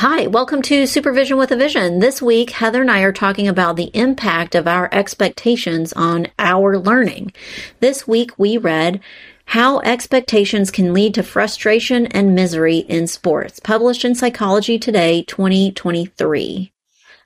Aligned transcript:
Hi, 0.00 0.28
welcome 0.28 0.62
to 0.62 0.86
Supervision 0.86 1.38
with 1.38 1.50
a 1.50 1.56
Vision. 1.56 1.98
This 1.98 2.22
week, 2.22 2.50
Heather 2.50 2.82
and 2.82 2.88
I 2.88 3.00
are 3.00 3.10
talking 3.10 3.48
about 3.48 3.74
the 3.74 3.90
impact 3.94 4.54
of 4.54 4.68
our 4.68 4.88
expectations 4.92 5.92
on 5.92 6.28
our 6.38 6.78
learning. 6.78 7.32
This 7.80 8.06
week, 8.06 8.30
we 8.38 8.58
read 8.58 9.00
How 9.46 9.80
Expectations 9.80 10.70
Can 10.70 10.94
Lead 10.94 11.14
to 11.14 11.24
Frustration 11.24 12.06
and 12.06 12.36
Misery 12.36 12.76
in 12.76 13.08
Sports, 13.08 13.58
published 13.58 14.04
in 14.04 14.14
Psychology 14.14 14.78
Today 14.78 15.24
2023. 15.24 16.72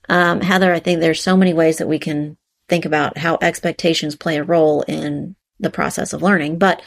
Um, 0.08 0.40
Heather, 0.40 0.72
I 0.72 0.80
think 0.80 1.00
there's 1.00 1.22
so 1.22 1.36
many 1.36 1.52
ways 1.52 1.76
that 1.76 1.88
we 1.88 1.98
can 1.98 2.38
think 2.70 2.86
about 2.86 3.18
how 3.18 3.36
expectations 3.42 4.16
play 4.16 4.38
a 4.38 4.44
role 4.44 4.80
in 4.88 5.36
the 5.60 5.68
process 5.68 6.14
of 6.14 6.22
learning. 6.22 6.56
But 6.56 6.80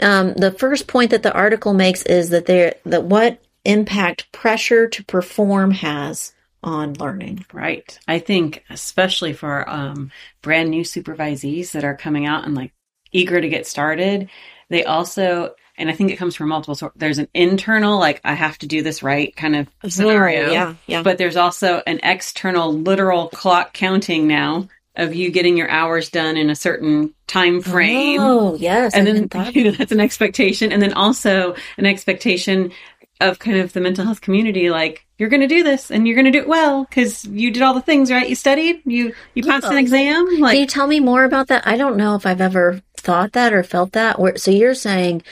um, 0.00 0.34
the 0.34 0.52
first 0.52 0.86
point 0.86 1.10
that 1.10 1.24
the 1.24 1.34
article 1.34 1.74
makes 1.74 2.04
is 2.04 2.28
that 2.28 2.46
there 2.46 2.76
that 2.84 3.02
what 3.02 3.40
impact 3.66 4.30
pressure 4.32 4.88
to 4.88 5.04
perform 5.04 5.70
has 5.72 6.32
on 6.62 6.94
learning. 6.94 7.44
Right. 7.52 7.98
I 8.08 8.18
think 8.18 8.64
especially 8.70 9.32
for 9.32 9.68
um, 9.68 10.10
brand 10.42 10.70
new 10.70 10.82
supervisees 10.82 11.72
that 11.72 11.84
are 11.84 11.96
coming 11.96 12.26
out 12.26 12.44
and 12.44 12.54
like 12.54 12.72
eager 13.12 13.40
to 13.40 13.48
get 13.48 13.66
started, 13.66 14.28
they 14.68 14.84
also 14.84 15.54
and 15.78 15.90
I 15.90 15.92
think 15.92 16.10
it 16.10 16.16
comes 16.16 16.34
from 16.34 16.48
multiple 16.48 16.74
sources. 16.74 16.98
There's 16.98 17.18
an 17.18 17.28
internal, 17.34 17.98
like 17.98 18.20
I 18.24 18.32
have 18.32 18.56
to 18.58 18.66
do 18.66 18.82
this 18.82 19.02
right 19.02 19.36
kind 19.36 19.56
of 19.56 19.68
scenario. 19.92 20.50
Yeah, 20.50 20.74
yeah. 20.86 21.02
But 21.02 21.18
there's 21.18 21.36
also 21.36 21.82
an 21.86 22.00
external, 22.02 22.72
literal 22.72 23.28
clock 23.28 23.74
counting 23.74 24.26
now 24.26 24.68
of 24.96 25.14
you 25.14 25.30
getting 25.30 25.56
your 25.56 25.68
hours 25.68 26.08
done 26.08 26.36
in 26.36 26.48
a 26.48 26.54
certain 26.54 27.14
time 27.26 27.60
frame. 27.60 28.20
Oh, 28.20 28.56
yes. 28.56 28.94
And 28.94 29.06
I 29.06 29.12
then 29.12 29.54
you 29.54 29.64
know, 29.64 29.70
that's 29.78 29.92
an 29.92 30.00
expectation. 30.00 30.72
And 30.72 30.80
then 30.80 30.94
also 30.94 31.54
an 31.76 31.86
expectation 31.86 32.72
of 33.20 33.38
kind 33.38 33.58
of 33.58 33.72
the 33.72 33.80
mental 33.80 34.04
health 34.04 34.20
community, 34.20 34.68
like 34.70 35.06
you're 35.18 35.28
going 35.30 35.40
to 35.40 35.46
do 35.46 35.62
this 35.62 35.90
and 35.90 36.06
you're 36.06 36.14
going 36.16 36.26
to 36.26 36.30
do 36.30 36.40
it 36.40 36.48
well 36.48 36.84
because 36.84 37.24
you 37.24 37.50
did 37.50 37.62
all 37.62 37.74
the 37.74 37.80
things 37.80 38.10
right. 38.10 38.28
You 38.28 38.34
studied, 38.34 38.82
you 38.84 39.14
you 39.34 39.42
passed 39.42 39.66
an 39.66 39.78
exam. 39.78 40.26
Can 40.28 40.40
Like 40.40 40.58
you 40.58 40.66
tell 40.66 40.86
me 40.86 41.00
more 41.00 41.24
about 41.24 41.48
that? 41.48 41.66
I 41.66 41.76
don't 41.76 41.96
know 41.96 42.14
if 42.14 42.26
I've 42.26 42.40
ever 42.40 42.82
thought 42.96 43.32
that 43.32 43.52
or 43.52 43.62
felt 43.62 43.92
that. 43.92 44.16
So 44.40 44.50
you're 44.50 44.74
saying 44.74 45.22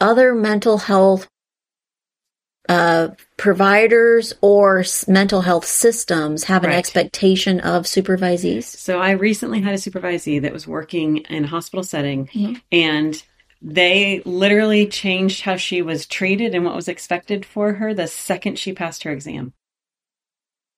other 0.00 0.34
mental 0.34 0.78
health 0.78 1.26
uh, 2.68 3.08
providers 3.36 4.32
or 4.40 4.80
s- 4.80 5.08
mental 5.08 5.40
health 5.40 5.66
systems 5.66 6.44
have 6.44 6.62
an 6.62 6.70
Right. 6.70 6.78
expectation 6.78 7.58
of 7.58 7.84
supervisees? 7.84 8.64
So 8.64 9.00
I 9.00 9.10
recently 9.10 9.60
had 9.60 9.74
a 9.74 9.78
supervisee 9.78 10.40
that 10.42 10.52
was 10.52 10.68
working 10.68 11.18
in 11.28 11.44
a 11.44 11.48
hospital 11.48 11.82
setting 11.82 12.28
Mhm. 12.28 12.60
and 12.70 13.22
they 13.62 14.22
literally 14.24 14.86
changed 14.86 15.42
how 15.42 15.56
she 15.56 15.82
was 15.82 16.06
treated 16.06 16.54
and 16.54 16.64
what 16.64 16.74
was 16.74 16.88
expected 16.88 17.46
for 17.46 17.74
her 17.74 17.94
the 17.94 18.08
second 18.08 18.58
she 18.58 18.72
passed 18.72 19.04
her 19.04 19.12
exam. 19.12 19.52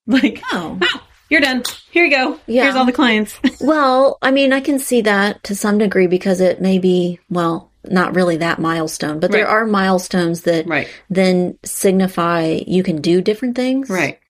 Like, 0.07 0.43
Oh, 0.53 0.79
"Ah, 0.83 1.07
you're 1.31 1.41
done. 1.41 1.63
Here 1.91 2.05
you 2.05 2.11
go. 2.11 2.39
Yeah. 2.47 2.65
Here's 2.65 2.77
all 2.77 2.85
the 2.85 2.93
clients. 2.93 3.41
well, 3.61 4.19
I 4.20 4.31
mean, 4.31 4.53
I 4.53 4.61
can 4.61 4.79
see 4.79 5.01
that 5.01 5.42
to 5.45 5.55
some 5.55 5.79
degree 5.79 6.07
because 6.07 6.41
it 6.41 6.61
may 6.61 6.79
be, 6.79 7.20
well, 7.31 7.73
not 7.85 8.14
really 8.14 8.36
that 8.39 8.58
milestone, 8.58 9.20
but 9.20 9.31
there 9.31 9.48
are 9.48 9.67
milestones 9.67 10.42
that 10.42 10.67
right. 10.67 10.89
then 11.11 11.58
signify 11.64 12.61
you 12.67 12.83
can 12.83 13.01
do 13.01 13.20
different 13.20 13.57
things. 13.57 13.89
Right. 13.89 14.20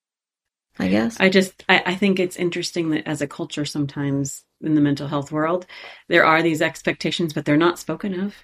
I 0.77 0.89
guess. 0.89 1.17
I 1.19 1.29
just 1.29 1.63
I, 1.69 1.83
I 1.85 1.95
think 1.95 2.19
it's 2.19 2.35
interesting 2.35 2.89
that 2.89 3.07
as 3.07 3.21
a 3.21 3.27
culture 3.27 3.63
sometimes 3.63 4.43
in 4.61 4.75
the 4.75 4.81
mental 4.81 5.07
health 5.07 5.31
world, 5.31 5.65
there 6.09 6.25
are 6.25 6.41
these 6.41 6.61
expectations, 6.61 7.31
but 7.31 7.45
they're 7.45 7.55
not 7.55 7.79
spoken 7.79 8.19
of. 8.19 8.35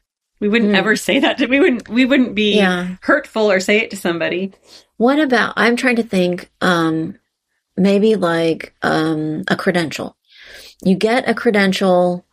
We 0.41 0.49
wouldn't 0.49 0.71
Hmm. 0.71 0.75
ever 0.75 0.95
say 0.97 1.19
that 1.19 1.37
to 1.37 1.45
we 1.45 1.59
wouldn't 1.61 1.87
we 1.87 2.03
wouldn't 2.03 2.35
be 2.35 2.55
Yeah. 2.57 2.95
hurtful 3.01 3.49
or 3.49 3.59
say 3.61 3.77
it 3.79 3.91
to 3.91 3.95
somebody. 3.97 4.51
What 4.97 5.19
about 5.19 5.53
I'm 5.55 5.77
trying 5.77 5.95
to 5.97 6.03
think 6.03 6.49
um 6.59 7.17
maybe 7.77 8.15
like 8.15 8.73
um 8.81 9.43
a 9.47 9.55
credential. 9.55 10.17
You 10.83 10.95
get 10.95 11.29
a 11.29 11.33
credential 11.33 12.25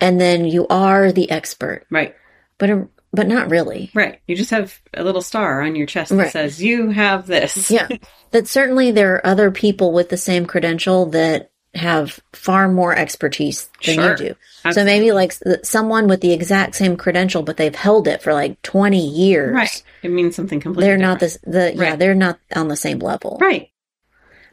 and 0.00 0.20
then 0.20 0.44
you 0.44 0.66
are 0.68 1.10
the 1.10 1.30
expert. 1.30 1.86
Right. 1.90 2.14
But 2.58 2.70
um, 2.70 2.90
but 3.12 3.28
not 3.28 3.48
really. 3.50 3.90
Right. 3.94 4.20
You 4.26 4.34
just 4.36 4.50
have 4.50 4.78
a 4.92 5.02
little 5.04 5.22
star 5.22 5.62
on 5.62 5.74
your 5.76 5.86
chest 5.86 6.10
that 6.10 6.16
Right. 6.16 6.32
says 6.32 6.62
you 6.62 6.90
have 6.90 7.26
this. 7.26 7.70
Yeah. 7.70 7.88
That 8.32 8.48
certainly 8.48 8.90
there 8.90 9.14
are 9.14 9.24
other 9.26 9.52
people 9.52 9.92
with 9.92 10.08
the 10.08 10.16
same 10.16 10.44
credential 10.44 11.06
that 11.10 11.52
have 11.74 12.20
far 12.32 12.68
more 12.68 12.94
expertise 12.94 13.68
than 13.84 13.94
Sure. 13.96 14.10
you 14.12 14.16
do. 14.16 14.34
So 14.72 14.84
maybe 14.84 15.10
like 15.12 15.34
someone 15.64 16.06
with 16.06 16.20
the 16.20 16.32
exact 16.32 16.74
same 16.76 16.96
credential 16.96 17.42
but 17.42 17.56
they've 17.56 17.74
held 17.74 18.06
it 18.08 18.22
for 18.22 18.32
like 18.32 18.62
20 18.62 19.04
years. 19.06 19.52
Right. 19.54 19.82
It 20.02 20.10
means 20.10 20.36
something 20.36 20.60
completely 20.60 20.88
They're 20.88 20.96
not 20.98 21.18
different. 21.18 21.42
this 21.52 21.52
the 21.74 21.74
yeah, 21.76 21.90
Right. 21.90 21.98
they're 21.98 22.14
not 22.14 22.38
on 22.54 22.68
the 22.68 22.76
same 22.76 22.98
level. 23.00 23.38
Right. 23.40 23.70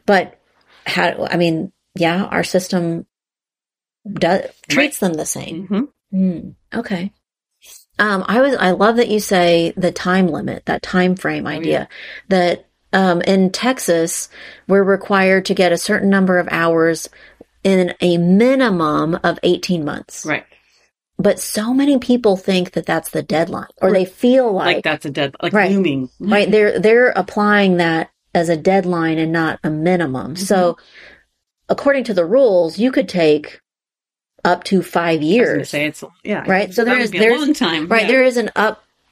But 0.04 0.38
how, 0.84 1.26
I 1.30 1.36
mean, 1.36 1.72
yeah, 1.94 2.24
our 2.24 2.42
system 2.44 3.06
does, 4.12 4.46
treats 4.68 4.98
them 4.98 5.14
the 5.14 5.26
same. 5.26 5.66
hmm 5.66 5.84
Hmm, 6.10 6.50
okay. 6.74 7.12
Um, 7.98 8.24
I 8.26 8.40
was, 8.42 8.54
I 8.56 8.72
love 8.72 8.96
that 8.96 9.08
you 9.08 9.20
say 9.20 9.72
the 9.76 9.92
time 9.92 10.26
limit, 10.26 10.66
that 10.66 10.82
time 10.82 11.14
frame 11.16 11.46
idea 11.46 11.88
that, 12.28 12.66
um, 12.92 13.20
in 13.22 13.50
Texas, 13.50 14.28
we're 14.68 14.82
required 14.82 15.46
to 15.46 15.54
get 15.54 15.72
a 15.72 15.78
certain 15.78 16.10
number 16.10 16.38
of 16.38 16.48
hours 16.50 17.08
in 17.64 17.94
a 18.00 18.18
minimum 18.18 19.18
of 19.22 19.38
18 19.42 19.84
months. 19.84 20.26
Right. 20.26 20.44
But 21.18 21.38
so 21.38 21.72
many 21.72 21.98
people 21.98 22.36
think 22.36 22.72
that 22.72 22.86
that's 22.86 23.10
the 23.10 23.22
deadline 23.22 23.68
or 23.80 23.92
they 23.92 24.04
feel 24.04 24.52
Like, 24.52 24.76
like, 24.76 24.84
that's 24.84 25.04
a 25.04 25.10
deadline, 25.10 25.38
like 25.42 25.52
Right. 25.52 25.70
looming. 25.70 26.08
right, 26.18 26.50
they're, 26.50 26.80
they're 26.80 27.10
applying 27.10 27.76
that 27.76 28.10
as 28.34 28.48
a 28.48 28.56
deadline 28.56 29.18
and 29.18 29.30
not 29.30 29.60
a 29.62 29.70
minimum. 29.70 30.34
So 30.36 30.78
according 31.68 32.04
to 32.04 32.14
the 32.14 32.24
rules, 32.24 32.78
you 32.78 32.90
could 32.90 33.08
take 33.08 33.60
up 34.44 34.64
to 34.64 34.82
five 34.82 35.22
years. 35.22 35.68
say 35.70 35.84
it's 35.86 36.02
yeah. 36.24 36.42
Right, 36.48 36.74
so 36.74 36.84
there 36.84 36.98
is- 36.98 37.12
there's- 37.12 37.38
long 37.38 37.54
time. 37.54 37.86
Right, 37.86 38.02
Yeah. 38.02 38.08
there 38.08 38.24
is 38.24 38.36
an 38.38 38.50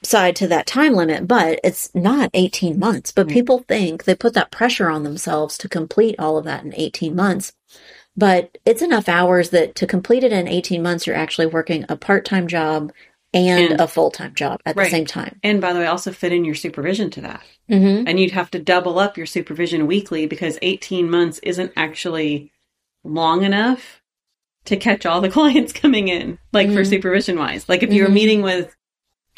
upside 0.02 0.36
to 0.36 0.48
that 0.48 0.66
time 0.66 0.94
limit, 0.94 1.28
but 1.28 1.60
it's 1.62 1.94
not 1.94 2.30
18 2.32 2.78
months. 2.78 3.12
But 3.12 3.26
Right. 3.26 3.34
people 3.34 3.58
think 3.68 4.04
they 4.04 4.14
put 4.14 4.34
that 4.34 4.50
pressure 4.50 4.88
on 4.88 5.02
themselves 5.02 5.58
to 5.58 5.68
complete 5.68 6.14
all 6.18 6.38
of 6.38 6.44
that 6.44 6.64
in 6.64 6.74
18 6.74 7.14
months. 7.14 7.52
But 8.16 8.58
it's 8.64 8.82
enough 8.82 9.08
hours 9.08 9.50
that 9.50 9.74
to 9.76 9.86
complete 9.86 10.24
it 10.24 10.32
in 10.32 10.48
18 10.48 10.82
months, 10.82 11.06
you're 11.06 11.16
actually 11.16 11.46
working 11.46 11.84
a 11.88 11.96
part 11.96 12.24
time 12.24 12.46
job 12.48 12.92
and, 13.32 13.72
And- 13.72 13.80
a 13.80 13.86
full 13.86 14.10
time 14.10 14.34
job 14.34 14.60
at 14.66 14.74
Right. 14.74 14.84
the 14.84 14.90
same 14.90 15.06
time. 15.06 15.38
And 15.44 15.60
by 15.60 15.72
the 15.72 15.80
way, 15.80 15.86
also 15.86 16.10
fit 16.12 16.32
in 16.32 16.44
your 16.44 16.54
supervision 16.56 17.10
to 17.10 17.20
that. 17.20 17.42
Mm-hmm. 17.70 18.08
And 18.08 18.18
you'd 18.18 18.32
have 18.32 18.50
to 18.52 18.58
double 18.58 18.98
up 18.98 19.16
your 19.16 19.26
supervision 19.26 19.86
weekly 19.86 20.26
because 20.26 20.58
18 20.62 21.08
months 21.10 21.38
isn't 21.42 21.72
actually 21.76 22.50
long 23.04 23.44
enough 23.44 24.00
to 24.64 24.76
catch 24.76 25.06
all 25.06 25.20
the 25.20 25.28
clients 25.38 25.72
coming 25.72 26.08
in, 26.08 26.38
like 26.52 26.68
for 26.72 26.82
Mhm. 26.82 26.88
supervision 26.88 27.38
wise. 27.38 27.68
Like 27.68 27.82
if 27.82 27.92
you 27.92 28.02
were 28.02 28.08
Mhm. 28.10 28.14
meeting 28.14 28.42
with 28.42 28.74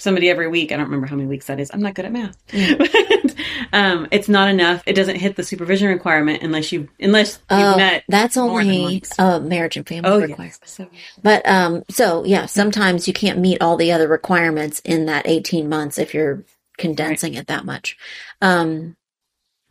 somebody 0.02 0.28
every 0.28 0.48
week, 0.48 0.72
I 0.72 0.76
don't 0.76 0.84
remember 0.86 1.06
how 1.06 1.16
many 1.16 1.28
weeks 1.28 1.46
that 1.46 1.60
is. 1.60 1.70
I'm 1.72 1.80
not 1.80 1.94
good 1.94 2.04
at 2.04 2.12
math. 2.12 2.36
Yeah. 2.52 2.74
but, 2.78 3.34
um, 3.72 4.08
it's 4.10 4.28
not 4.28 4.48
enough. 4.48 4.82
It 4.86 4.94
doesn't 4.94 5.16
hit 5.16 5.36
the 5.36 5.42
supervision 5.44 5.88
requirement 5.88 6.42
unless 6.42 6.72
you 6.72 6.88
unless 7.00 7.36
you've 7.50 7.58
Oh, 7.60 7.76
met. 7.76 8.04
that's 8.08 8.36
only 8.36 9.00
a 9.18 9.40
marriage 9.40 9.76
and 9.76 9.86
family 9.88 10.10
Oh, 10.10 10.20
requirement. 10.20 10.58
yes. 10.62 10.70
So, 10.70 10.88
But 11.22 11.46
um, 11.48 11.84
so 11.90 12.24
yeah, 12.24 12.46
sometimes 12.46 13.06
you 13.06 13.14
can't 13.14 13.38
meet 13.38 13.62
all 13.62 13.76
the 13.76 13.92
other 13.92 14.08
requirements 14.08 14.80
in 14.84 15.06
that 15.06 15.26
18 15.26 15.68
months 15.68 15.98
if 15.98 16.12
you're 16.14 16.44
condensing 16.78 17.34
it 17.34 17.46
that 17.46 17.64
much. 17.64 17.96
Um, 18.40 18.96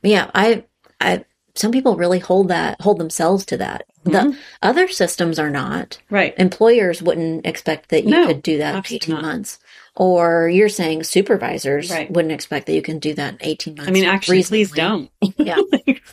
yeah, 0.03 0.31
I, 0.33 0.63
I, 0.99 1.25
some 1.55 1.71
people 1.71 1.95
really 1.97 2.19
hold 2.19 2.47
that, 2.47 2.79
hold 2.81 2.97
themselves 2.97 3.45
to 3.47 3.57
that. 3.57 3.85
The 4.03 4.11
Mhm. 4.11 4.37
other 4.63 4.87
systems 4.87 5.37
are 5.37 5.49
not. 5.51 5.99
right. 6.09 6.33
Employers 6.37 7.03
wouldn't 7.03 7.45
expect 7.45 7.89
that 7.89 8.03
you 8.05 8.09
No, 8.11 8.25
could 8.25 8.41
do 8.41 8.57
that 8.59 8.73
in 8.89 8.95
18 8.95 9.13
not. 9.15 9.21
months. 9.21 9.59
Or 9.95 10.47
you're 10.47 10.69
saying 10.69 11.03
supervisors 11.03 11.91
Right. 11.91 12.09
wouldn't 12.09 12.31
expect 12.31 12.65
that 12.67 12.73
you 12.73 12.81
can 12.81 12.99
do 12.99 13.13
that 13.15 13.33
in 13.33 13.39
18 13.41 13.75
months. 13.75 13.89
I 13.89 13.91
mean, 13.91 14.05
actually, 14.05 14.43
please 14.43 14.71
don't. 14.71 15.09
Yeah. 15.37 15.57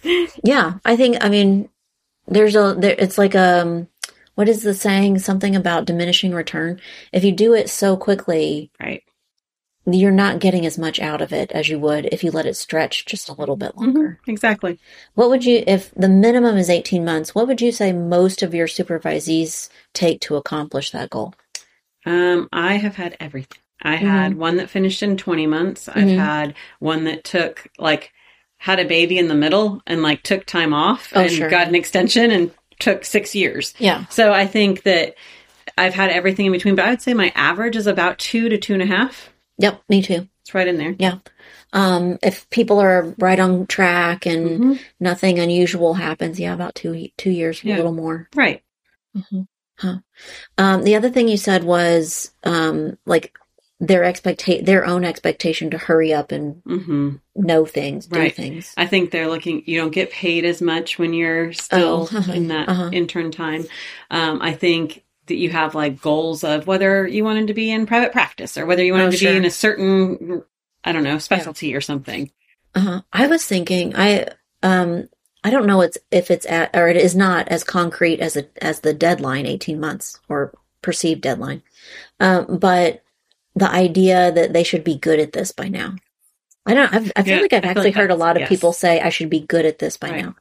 Yeah, 0.44 0.74
I 0.84 0.96
think 0.96 1.18
I 1.20 1.28
mean 1.28 1.68
there's 2.26 2.56
a 2.56 2.74
there 2.78 2.94
it's 2.98 3.18
like 3.18 3.34
um 3.34 3.88
what 4.34 4.48
is 4.48 4.62
the 4.62 4.74
saying 4.74 5.18
something 5.18 5.54
about 5.56 5.84
diminishing 5.86 6.32
return? 6.32 6.80
If 7.12 7.24
you 7.24 7.32
do 7.32 7.54
it 7.54 7.68
so 7.68 7.96
quickly, 7.96 8.70
right. 8.80 9.02
you're 9.86 10.12
not 10.12 10.38
getting 10.38 10.64
as 10.66 10.78
much 10.78 11.00
out 11.00 11.20
of 11.20 11.32
it 11.32 11.50
as 11.52 11.68
you 11.68 11.78
would 11.80 12.06
if 12.12 12.22
you 12.22 12.30
let 12.30 12.46
it 12.46 12.54
stretch 12.56 13.04
just 13.06 13.28
a 13.28 13.32
little 13.32 13.56
bit 13.56 13.76
longer. 13.76 14.18
Mm-hmm. 14.20 14.30
Exactly. 14.30 14.78
What 15.14 15.30
would 15.30 15.44
you, 15.44 15.64
if 15.66 15.92
the 15.94 16.08
minimum 16.08 16.56
is 16.56 16.70
18 16.70 17.04
months, 17.04 17.34
what 17.34 17.48
would 17.48 17.60
you 17.60 17.72
say 17.72 17.92
most 17.92 18.42
of 18.42 18.54
your 18.54 18.68
supervisees 18.68 19.68
take 19.92 20.20
to 20.22 20.36
accomplish 20.36 20.90
that 20.92 21.10
goal? 21.10 21.34
Um, 22.06 22.48
I 22.52 22.74
have 22.76 22.94
had 22.96 23.16
everything. 23.18 23.58
I 23.82 23.96
had 23.96 24.32
Mm-hmm. 24.32 24.40
one 24.40 24.56
that 24.56 24.70
finished 24.70 25.02
in 25.02 25.16
20 25.16 25.46
months. 25.46 25.88
I've 25.88 26.04
Mhm. 26.08 26.16
had 26.18 26.54
one 26.80 27.04
that 27.04 27.24
took 27.24 27.68
like 27.78 28.12
had 28.58 28.80
a 28.80 28.84
baby 28.84 29.18
in 29.18 29.28
the 29.28 29.34
middle 29.34 29.80
and 29.86 30.02
like 30.02 30.22
took 30.22 30.44
time 30.44 30.74
off 30.74 31.12
Oh, 31.14 31.20
and 31.20 31.30
sure. 31.30 31.48
got 31.48 31.68
an 31.68 31.76
extension 31.76 32.30
and 32.32 32.50
took 32.80 33.04
six 33.04 33.34
years. 33.34 33.72
Yeah. 33.78 34.04
So 34.06 34.32
I 34.32 34.46
think 34.46 34.82
that 34.82 35.14
I've 35.76 35.94
had 35.94 36.10
everything 36.10 36.46
in 36.46 36.52
between, 36.52 36.74
but 36.74 36.84
I 36.86 36.90
would 36.90 37.02
say 37.02 37.14
my 37.14 37.32
average 37.36 37.76
is 37.76 37.86
about 37.86 38.18
two 38.18 38.48
to 38.48 38.58
two 38.58 38.72
and 38.72 38.82
a 38.82 38.86
half. 38.86 39.30
Yep. 39.58 39.80
Me 39.88 40.02
too. 40.02 40.28
It's 40.42 40.54
right 40.54 40.66
in 40.66 40.76
there. 40.76 40.96
Yeah. 40.98 41.18
Um, 41.72 42.18
if 42.22 42.48
people 42.50 42.80
are 42.80 43.14
right 43.18 43.38
on 43.38 43.66
track 43.66 44.26
and 44.26 44.60
Mhm. 44.60 44.80
nothing 44.98 45.38
unusual 45.38 45.94
happens, 45.94 46.40
yeah, 46.40 46.54
about 46.54 46.74
two, 46.74 47.08
two 47.16 47.30
years, 47.30 47.62
Yeah. 47.62 47.74
a 47.74 47.76
little 47.76 47.92
more. 47.92 48.28
Right. 48.34 48.62
Huh. 49.78 49.98
Um, 50.56 50.82
the 50.82 50.96
other 50.96 51.10
thing 51.10 51.28
you 51.28 51.36
said 51.36 51.62
was, 51.62 52.32
um, 52.42 52.98
like 53.06 53.36
their 53.80 54.02
expecta- 54.02 54.64
their 54.64 54.84
own 54.84 55.04
expectation 55.04 55.70
to 55.70 55.78
hurry 55.78 56.12
up 56.12 56.32
and 56.32 56.62
hmm 56.64 57.16
know 57.36 57.64
things, 57.64 58.06
do 58.06 58.18
Right. 58.18 58.34
things. 58.34 58.74
I 58.76 58.86
think 58.86 59.12
they're 59.12 59.28
looking, 59.28 59.62
you 59.66 59.78
don't 59.80 59.92
get 59.92 60.10
paid 60.10 60.44
as 60.44 60.60
much 60.60 60.98
when 60.98 61.12
you're 61.14 61.52
still 61.52 62.08
Oh, 62.10 62.24
in 62.32 62.48
that 62.48 62.68
uh-huh. 62.68 62.90
intern 62.92 63.30
time. 63.30 63.66
Um, 64.10 64.42
I 64.42 64.52
think 64.54 65.04
that 65.26 65.36
you 65.36 65.50
have 65.50 65.76
like 65.76 66.00
goals 66.00 66.42
of 66.42 66.66
whether 66.66 67.06
you 67.06 67.22
wanted 67.22 67.46
to 67.48 67.54
be 67.54 67.70
in 67.70 67.86
private 67.86 68.10
practice 68.10 68.58
or 68.58 68.66
whether 68.66 68.82
you 68.82 68.92
wanted 68.92 69.08
Oh, 69.08 69.10
to 69.12 69.16
sure. 69.16 69.30
be 69.30 69.36
in 69.36 69.44
a 69.44 69.50
certain, 69.50 70.42
I 70.82 70.90
don't 70.90 71.04
know, 71.04 71.18
specialty 71.18 71.76
or 71.76 71.80
something. 71.80 72.32
Uh-huh. 72.74 73.02
I 73.12 73.28
was 73.28 73.46
thinking, 73.46 73.94
I, 73.94 74.26
um, 74.64 75.08
I 75.44 75.50
don't 75.50 75.66
know 75.66 75.82
it's, 75.82 75.98
if 76.10 76.32
it's 76.32 76.46
at, 76.46 76.74
or 76.74 76.88
it 76.88 76.96
is 76.96 77.14
not 77.14 77.46
as 77.48 77.62
concrete 77.62 78.18
as 78.18 78.36
a, 78.36 78.46
as 78.60 78.80
the 78.80 78.92
deadline, 78.94 79.46
18 79.46 79.78
months 79.78 80.18
or 80.28 80.52
perceived 80.82 81.20
deadline. 81.20 81.62
Um, 82.18 82.58
but 82.58 83.04
the 83.58 83.70
idea 83.70 84.32
that 84.32 84.52
they 84.52 84.62
should 84.64 84.84
be 84.84 84.96
good 84.96 85.18
at 85.20 85.32
this 85.32 85.52
by 85.52 85.68
now. 85.68 85.96
I 86.66 86.74
don't, 86.74 86.92
I've, 86.94 87.12
I 87.16 87.22
feel 87.22 87.36
Yeah, 87.36 87.40
like 87.42 87.52
I've 87.52 87.62
feel 87.62 87.70
actually 87.70 87.84
like 87.86 87.94
heard 87.94 88.10
a 88.10 88.14
lot 88.16 88.36
of 88.36 88.42
yes. 88.42 88.48
people 88.48 88.72
say 88.72 89.00
I 89.00 89.08
should 89.08 89.30
be 89.30 89.40
good 89.40 89.64
at 89.66 89.78
this 89.78 89.96
by 89.96 90.10
Right. 90.10 90.24
now. 90.24 90.36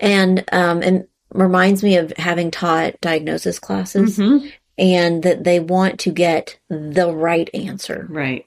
And, 0.00 0.44
um, 0.52 0.82
and 0.82 1.06
reminds 1.32 1.82
me 1.82 1.96
of 1.96 2.12
having 2.16 2.50
taught 2.50 3.00
diagnosis 3.00 3.58
classes 3.58 4.16
hmm 4.16 4.38
and 4.78 5.22
that 5.22 5.44
they 5.44 5.60
want 5.60 6.00
to 6.00 6.10
get 6.10 6.58
the 6.70 7.12
right 7.14 7.48
answer. 7.54 8.06
Right. 8.08 8.46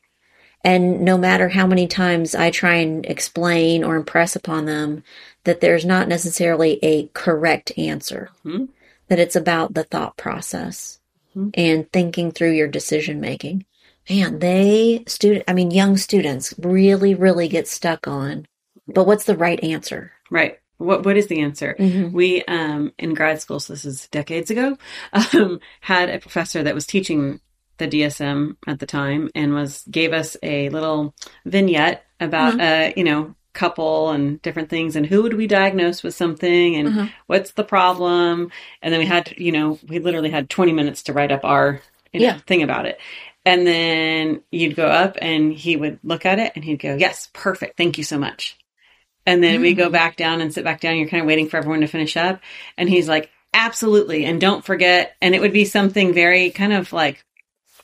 And 0.63 1.01
no 1.01 1.17
matter 1.19 1.47
how 1.49 1.67
many 1.67 1.85
times 1.87 2.33
I 2.33 2.49
try 2.49 2.75
and 2.77 3.05
explain 3.05 3.83
or 3.83 3.95
impress 3.95 4.35
upon 4.35 4.65
them 4.65 5.03
that 5.43 5.61
there's 5.61 5.85
not 5.85 6.07
necessarily 6.07 6.79
a 6.83 7.07
correct 7.13 7.71
answer, 7.77 8.29
Mhm. 8.43 8.69
that 9.07 9.19
it's 9.19 9.35
about 9.35 9.75
the 9.75 9.83
thought 9.83 10.17
process 10.17 10.99
Mhm. 11.35 11.51
and 11.53 11.91
thinking 11.91 12.31
through 12.31 12.53
your 12.53 12.67
decision 12.67 13.21
making. 13.21 13.65
Man, 14.09 14.39
they 14.39 15.03
student, 15.07 15.45
I 15.47 15.53
mean, 15.53 15.71
young 15.71 15.97
students 15.97 16.53
really, 16.59 17.15
really 17.15 17.47
get 17.47 17.67
stuck 17.67 18.07
on, 18.07 18.45
but 18.87 19.07
what's 19.07 19.23
the 19.25 19.35
right 19.37 19.61
answer? 19.63 20.11
Right. 20.29 20.59
What 20.77 21.05
What 21.05 21.17
is 21.17 21.27
the 21.27 21.41
answer? 21.41 21.75
Mhm. 21.79 22.11
We, 22.11 22.43
um, 22.43 22.93
in 22.99 23.13
grad 23.13 23.41
school, 23.41 23.59
so 23.59 23.73
this 23.73 23.85
is 23.85 24.07
decades 24.09 24.51
ago, 24.51 24.77
um, 25.33 25.59
had 25.81 26.09
a 26.09 26.19
professor 26.19 26.61
that 26.63 26.75
was 26.75 26.85
teaching 26.85 27.39
the 27.77 27.87
DSM 27.87 28.57
at 28.67 28.79
the 28.79 28.85
time 28.85 29.29
and 29.35 29.53
was 29.53 29.83
gave 29.89 30.13
us 30.13 30.37
a 30.43 30.69
little 30.69 31.13
vignette 31.45 32.05
about, 32.19 32.59
uh, 32.61 32.91
you 32.95 33.03
know, 33.03 33.35
couple 33.53 34.09
and 34.11 34.41
different 34.41 34.69
things 34.69 34.97
and 34.97 35.05
who 35.05 35.23
would 35.23 35.33
we 35.33 35.47
diagnose 35.47 36.03
with 36.03 36.13
something 36.13 36.75
and 36.75 36.89
Uh-huh. 36.89 37.07
what's 37.27 37.51
the 37.51 37.63
problem 37.63 38.51
and 38.81 38.91
then 38.93 38.99
we 38.99 39.05
had 39.05 39.33
you 39.37 39.53
know 39.53 39.79
we 39.87 39.99
literally 39.99 40.29
had 40.29 40.49
20 40.49 40.73
minutes 40.73 41.03
to 41.03 41.13
write 41.13 41.31
up 41.31 41.39
our 41.45 41.79
you 42.11 42.19
know, 42.19 42.25
Yeah. 42.25 42.37
thing 42.47 42.63
about 42.63 42.85
it 42.85 42.99
and 43.45 43.65
then 43.67 44.41
you'd 44.51 44.75
go 44.75 44.87
up 44.87 45.17
and 45.21 45.53
he 45.53 45.75
would 45.75 45.99
look 46.03 46.25
at 46.25 46.39
it 46.39 46.53
and 46.55 46.63
he'd 46.65 46.79
go 46.79 46.95
yes 46.95 47.29
perfect. 47.33 47.77
Thank 47.77 47.97
you 47.97 48.03
so 48.03 48.17
much. 48.17 48.57
And 49.25 49.43
then 49.43 49.61
we 49.61 49.73
go 49.73 49.89
Mm. 49.89 49.93
back 49.93 50.17
down 50.17 50.41
and 50.41 50.53
sit 50.53 50.63
back 50.63 50.81
down. 50.81 50.97
You're 50.97 51.09
kind 51.09 51.21
of 51.21 51.27
waiting 51.27 51.49
for 51.49 51.57
everyone 51.57 51.81
to 51.81 51.87
finish 51.87 52.17
up. 52.17 52.41
And 52.77 52.89
he's 52.89 53.07
like 53.09 53.29
absolutely. 53.53 54.25
And 54.25 54.41
don't 54.41 54.65
forget. 54.65 55.15
And 55.21 55.33
it 55.35 55.41
would 55.41 55.53
be 55.53 55.65
something 55.65 56.13
very 56.13 56.49
kind 56.51 56.73
of 56.73 56.93
like 56.93 57.23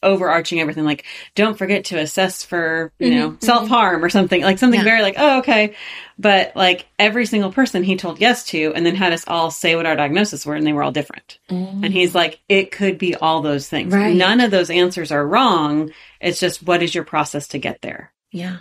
overarching 0.03 0.59
everything 0.59 0.83
like 0.83 1.05
don't 1.35 1.57
forget 1.57 1.85
to 1.85 1.97
assess 1.99 2.43
for 2.43 2.91
you 2.99 3.11
know 3.15 3.31
Mhm, 3.31 3.43
self-harm 3.43 4.03
or 4.03 4.09
something 4.09 4.41
like 4.41 4.57
something 4.57 4.79
Yeah. 4.79 4.83
very 4.83 5.01
like 5.01 5.15
oh 5.17 5.39
okay 5.39 5.75
but 6.17 6.55
like 6.55 6.85
every 6.99 7.25
single 7.25 7.51
person 7.51 7.83
he 7.83 7.95
told 7.97 8.19
yes 8.19 8.43
to 8.47 8.73
and 8.75 8.85
then 8.85 8.95
had 8.95 9.13
us 9.13 9.23
all 9.27 9.51
say 9.51 9.75
what 9.75 9.85
our 9.85 9.95
diagnosis 9.95 10.45
were 10.45 10.55
and 10.55 10.65
they 10.65 10.73
were 10.73 10.83
all 10.83 10.91
different 10.91 11.37
Mm. 11.49 11.83
and 11.85 11.93
he's 11.93 12.15
like 12.15 12.39
it 12.49 12.71
could 12.71 12.97
be 12.97 13.15
all 13.15 13.41
those 13.41 13.67
things 13.69 13.93
Right. 13.93 14.15
none 14.15 14.39
of 14.41 14.51
those 14.51 14.69
answers 14.69 15.11
are 15.11 15.25
wrong 15.25 15.91
it's 16.19 16.39
just 16.39 16.63
what 16.63 16.81
is 16.83 16.93
your 16.95 17.03
process 17.03 17.47
to 17.49 17.57
get 17.59 17.81
there 17.81 18.11
yeah. 18.31 18.57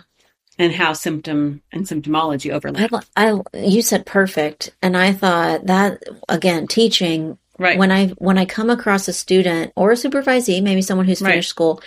and 0.59 0.73
how 0.73 0.93
symptom 0.93 1.61
and 1.71 1.85
symptomology 1.85 2.51
I, 2.51 2.55
overlap 2.55 2.91
li- 2.91 2.99
I, 3.15 3.39
you 3.53 3.81
said 3.81 4.05
perfect. 4.05 4.71
And 4.81 4.95
I 4.97 5.13
thought 5.13 5.65
that 5.67 6.03
again, 6.29 6.67
teaching 6.67 7.37
right 7.61 7.77
when 7.77 7.91
I 7.91 8.07
when 8.17 8.37
I 8.37 8.45
come 8.45 8.69
across 8.69 9.07
a 9.07 9.13
student 9.13 9.71
or 9.75 9.91
a 9.91 9.95
supervisee, 9.95 10.61
maybe 10.61 10.81
someone 10.81 11.05
who's 11.07 11.21
Right. 11.21 11.31
finished 11.31 11.49
school, 11.49 11.81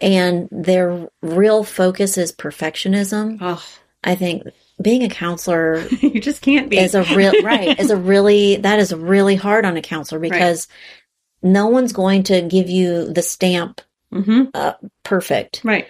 and 0.00 0.48
their 0.50 1.08
real 1.22 1.62
focus 1.64 2.18
is 2.18 2.32
perfectionism, 2.32 3.38
oh 3.40 3.64
I 4.02 4.14
think 4.14 4.44
being 4.82 5.02
a 5.04 5.08
counselor 5.08 5.88
you 6.00 6.20
just 6.20 6.40
can't 6.42 6.68
be 6.70 6.78
is 6.78 6.94
a 6.94 7.04
real 7.14 7.40
right 7.42 7.78
is 7.78 7.90
a 7.90 7.96
really 8.12 8.56
that 8.56 8.78
is 8.78 8.92
really 8.92 9.36
hard 9.36 9.64
on 9.64 9.76
a 9.76 9.82
counselor 9.82 10.20
because 10.20 10.66
no 11.42 11.66
one's 11.68 11.92
going 11.92 12.22
to 12.24 12.42
give 12.42 12.68
you 12.68 13.12
the 13.12 13.22
stamp 13.22 13.80
hmm 14.12 14.44
perfect, 15.04 15.60
right 15.64 15.86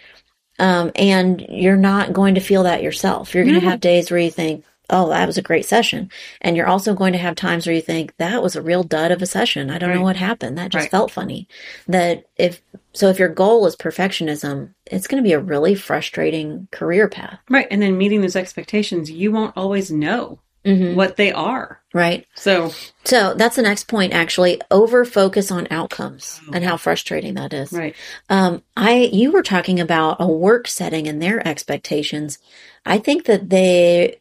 um, 0.59 0.91
and 0.97 1.47
you're 1.49 1.77
not 1.77 2.13
going 2.13 2.35
to 2.35 2.41
feel 2.41 2.65
that 2.65 2.83
yourself. 2.83 3.33
You're 3.35 3.45
going 3.45 3.55
to 3.55 3.61
No. 3.65 3.71
have 3.71 3.81
days 3.81 4.11
where 4.11 4.19
you 4.21 4.31
think. 4.31 4.65
Oh, 4.91 5.09
that 5.11 5.27
was 5.27 5.37
a 5.39 5.43
great 5.43 5.65
session. 5.67 6.11
And 6.41 6.57
you're 6.57 6.67
also 6.67 6.95
going 6.95 7.13
to 7.13 7.19
have 7.19 7.35
times 7.35 7.67
where 7.67 7.75
you 7.75 7.83
think 7.83 8.17
that 8.17 8.43
was 8.43 8.57
a 8.57 8.63
real 8.63 8.83
dud 8.83 9.11
of 9.11 9.21
a 9.23 9.27
session. 9.27 9.71
I 9.71 9.79
don't 9.79 9.95
know 9.95 10.03
what 10.03 10.17
happened. 10.17 10.57
That 10.57 10.71
just 10.71 10.85
Right. 10.85 10.91
felt 10.91 11.11
funny. 11.11 11.47
That 11.87 12.25
if, 12.37 12.63
so 12.93 13.09
if 13.09 13.19
your 13.19 13.29
goal 13.29 13.67
is 13.67 13.77
perfectionism, 13.77 14.75
it's 14.87 15.07
going 15.07 15.23
to 15.23 15.27
be 15.29 15.35
a 15.35 15.41
really 15.41 15.75
frustrating 15.75 16.69
career 16.73 17.09
path. 17.09 17.39
right 17.51 17.67
and 17.71 17.83
then 17.83 17.99
meeting 17.99 18.21
those 18.23 18.37
expectations 18.37 19.11
you 19.11 19.31
won't 19.33 19.57
always 19.57 19.91
know 19.91 20.39
hmm 20.65 20.95
what 20.95 21.17
they 21.17 21.33
are 21.33 21.81
Right. 21.95 22.27
so 22.35 22.71
So 23.05 23.33
that's 23.35 23.57
the 23.57 23.63
next 23.63 23.85
point, 23.89 24.13
actually. 24.13 24.61
Over 24.71 25.05
focus 25.07 25.51
on 25.51 25.67
outcomes 25.71 26.41
and 26.53 26.63
how 26.65 26.77
frustrating 26.77 27.35
that 27.35 27.53
is. 27.55 27.73
right 27.73 27.95
Um, 28.29 28.63
I, 28.77 29.09
you 29.13 29.31
were 29.33 29.43
talking 29.43 29.81
about 29.81 30.17
a 30.21 30.27
work 30.27 30.69
setting 30.69 31.07
and 31.09 31.21
their 31.23 31.47
expectations. 31.47 32.39
I 32.85 32.99
think 32.99 33.25
that 33.25 33.49
they, 33.51 34.19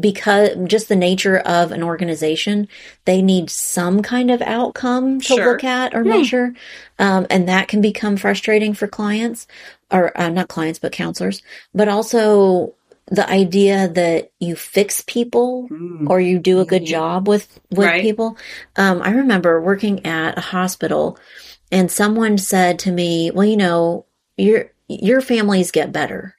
because 0.00 0.50
just 0.66 0.88
the 0.88 0.96
nature 0.96 1.38
of 1.38 1.72
an 1.72 1.82
organization, 1.82 2.68
they 3.04 3.22
need 3.22 3.50
some 3.50 4.02
kind 4.02 4.30
of 4.30 4.42
outcome 4.42 5.20
to 5.20 5.34
Sure. 5.34 5.52
look 5.52 5.64
at 5.64 5.94
or 5.94 6.02
Hmm. 6.02 6.08
measure. 6.10 6.54
Um, 6.98 7.26
and 7.30 7.48
that 7.48 7.68
can 7.68 7.80
become 7.80 8.16
frustrating 8.16 8.74
for 8.74 8.86
clients 8.86 9.46
or 9.90 10.16
uh, 10.20 10.28
not 10.28 10.48
clients, 10.48 10.78
but 10.78 10.92
counselors, 10.92 11.42
but 11.74 11.88
also 11.88 12.74
the 13.06 13.28
idea 13.28 13.88
that 13.88 14.30
you 14.40 14.56
fix 14.56 15.02
people 15.06 15.68
Mm. 15.70 16.08
or 16.10 16.20
you 16.20 16.38
do 16.38 16.60
a 16.60 16.64
good 16.64 16.84
job 16.86 17.28
with 17.28 17.60
with 17.70 17.86
Right. 17.86 18.02
people. 18.02 18.36
Um, 18.76 19.02
I 19.02 19.10
remember 19.10 19.60
working 19.60 20.04
at 20.06 20.38
a 20.38 20.40
hospital, 20.40 21.18
and 21.70 21.90
someone 21.90 22.38
said 22.38 22.78
to 22.80 22.92
me, 22.92 23.30
"Well, 23.30 23.46
you 23.46 23.56
know, 23.56 24.06
your 24.36 24.70
your 24.88 25.20
families 25.20 25.70
get 25.70 25.92
better, 25.92 26.34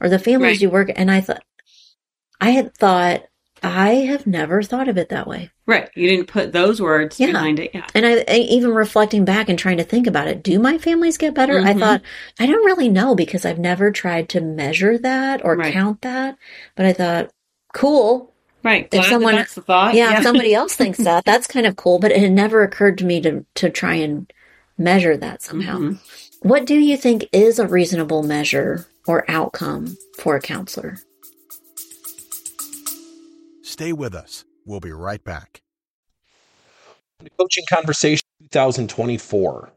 or 0.00 0.08
the 0.08 0.18
families 0.18 0.56
Right. 0.56 0.60
you 0.62 0.70
work." 0.70 0.90
And 0.94 1.10
I 1.10 1.20
thought, 1.22 1.42
I 2.42 2.50
had 2.50 2.74
thought, 2.76 3.24
I 3.62 3.90
have 4.10 4.26
never 4.26 4.62
thought 4.62 4.88
of 4.88 4.98
it 4.98 5.08
that 5.10 5.26
way. 5.28 5.50
right 5.66 5.88
you 5.94 6.08
didn't 6.10 6.26
put 6.26 6.52
those 6.52 6.82
words 6.82 7.20
Yeah. 7.20 7.28
behind 7.28 7.60
it 7.60 7.70
yeah 7.72 7.86
And 7.94 8.04
I, 8.04 8.24
I 8.28 8.36
even 8.50 8.72
reflecting 8.74 9.24
back 9.24 9.48
and 9.48 9.56
trying 9.58 9.76
to 9.76 9.84
think 9.84 10.06
about 10.08 10.26
it, 10.26 10.42
do 10.42 10.58
my 10.58 10.76
families 10.78 11.16
get 11.16 11.34
better? 11.34 11.60
I 11.60 11.72
Mhm. 11.72 11.78
thought 11.78 12.02
I 12.40 12.46
don't 12.46 12.64
really 12.64 12.88
know 12.88 13.14
because 13.14 13.44
I've 13.44 13.60
never 13.60 13.92
tried 13.92 14.28
to 14.30 14.40
measure 14.40 14.98
that 14.98 15.44
or 15.44 15.54
Right. 15.56 15.72
count 15.72 16.00
that. 16.02 16.36
But 16.74 16.86
I 16.86 16.92
thought, 16.92 17.30
cool, 17.72 18.34
right 18.64 18.90
Glad 18.90 19.02
that 19.04 19.08
someone- 19.10 19.36
that's 19.36 19.54
the 19.54 19.62
thought 19.62 19.94
yeah, 19.94 20.16
if 20.18 20.24
somebody 20.24 20.52
else 20.52 20.74
thinks 20.74 20.98
that, 21.08 21.24
that's 21.24 21.46
kind 21.46 21.64
of 21.66 21.76
cool. 21.76 22.00
But 22.00 22.10
it 22.10 22.18
had 22.20 22.32
never 22.32 22.62
occurred 22.64 22.98
to 22.98 23.04
me 23.04 23.20
to 23.20 23.44
to 23.54 23.70
try 23.70 23.94
and 23.94 24.30
measure 24.76 25.16
that 25.16 25.42
somehow. 25.42 25.78
Mhm. 25.78 25.98
What 26.40 26.66
do 26.66 26.74
you 26.74 26.96
think 26.96 27.28
is 27.32 27.60
a 27.60 27.68
reasonable 27.68 28.24
measure 28.24 28.86
or 29.06 29.24
outcome 29.30 29.96
for 30.18 30.34
a 30.34 30.40
counselor? 30.40 30.96
Stay 33.72 33.94
with 33.94 34.14
us. 34.14 34.44
We'll 34.66 34.80
be 34.80 34.92
right 34.92 35.24
back. 35.24 35.62
Coaching 37.38 37.64
Conversation 37.70 38.26
2024. 38.50 39.70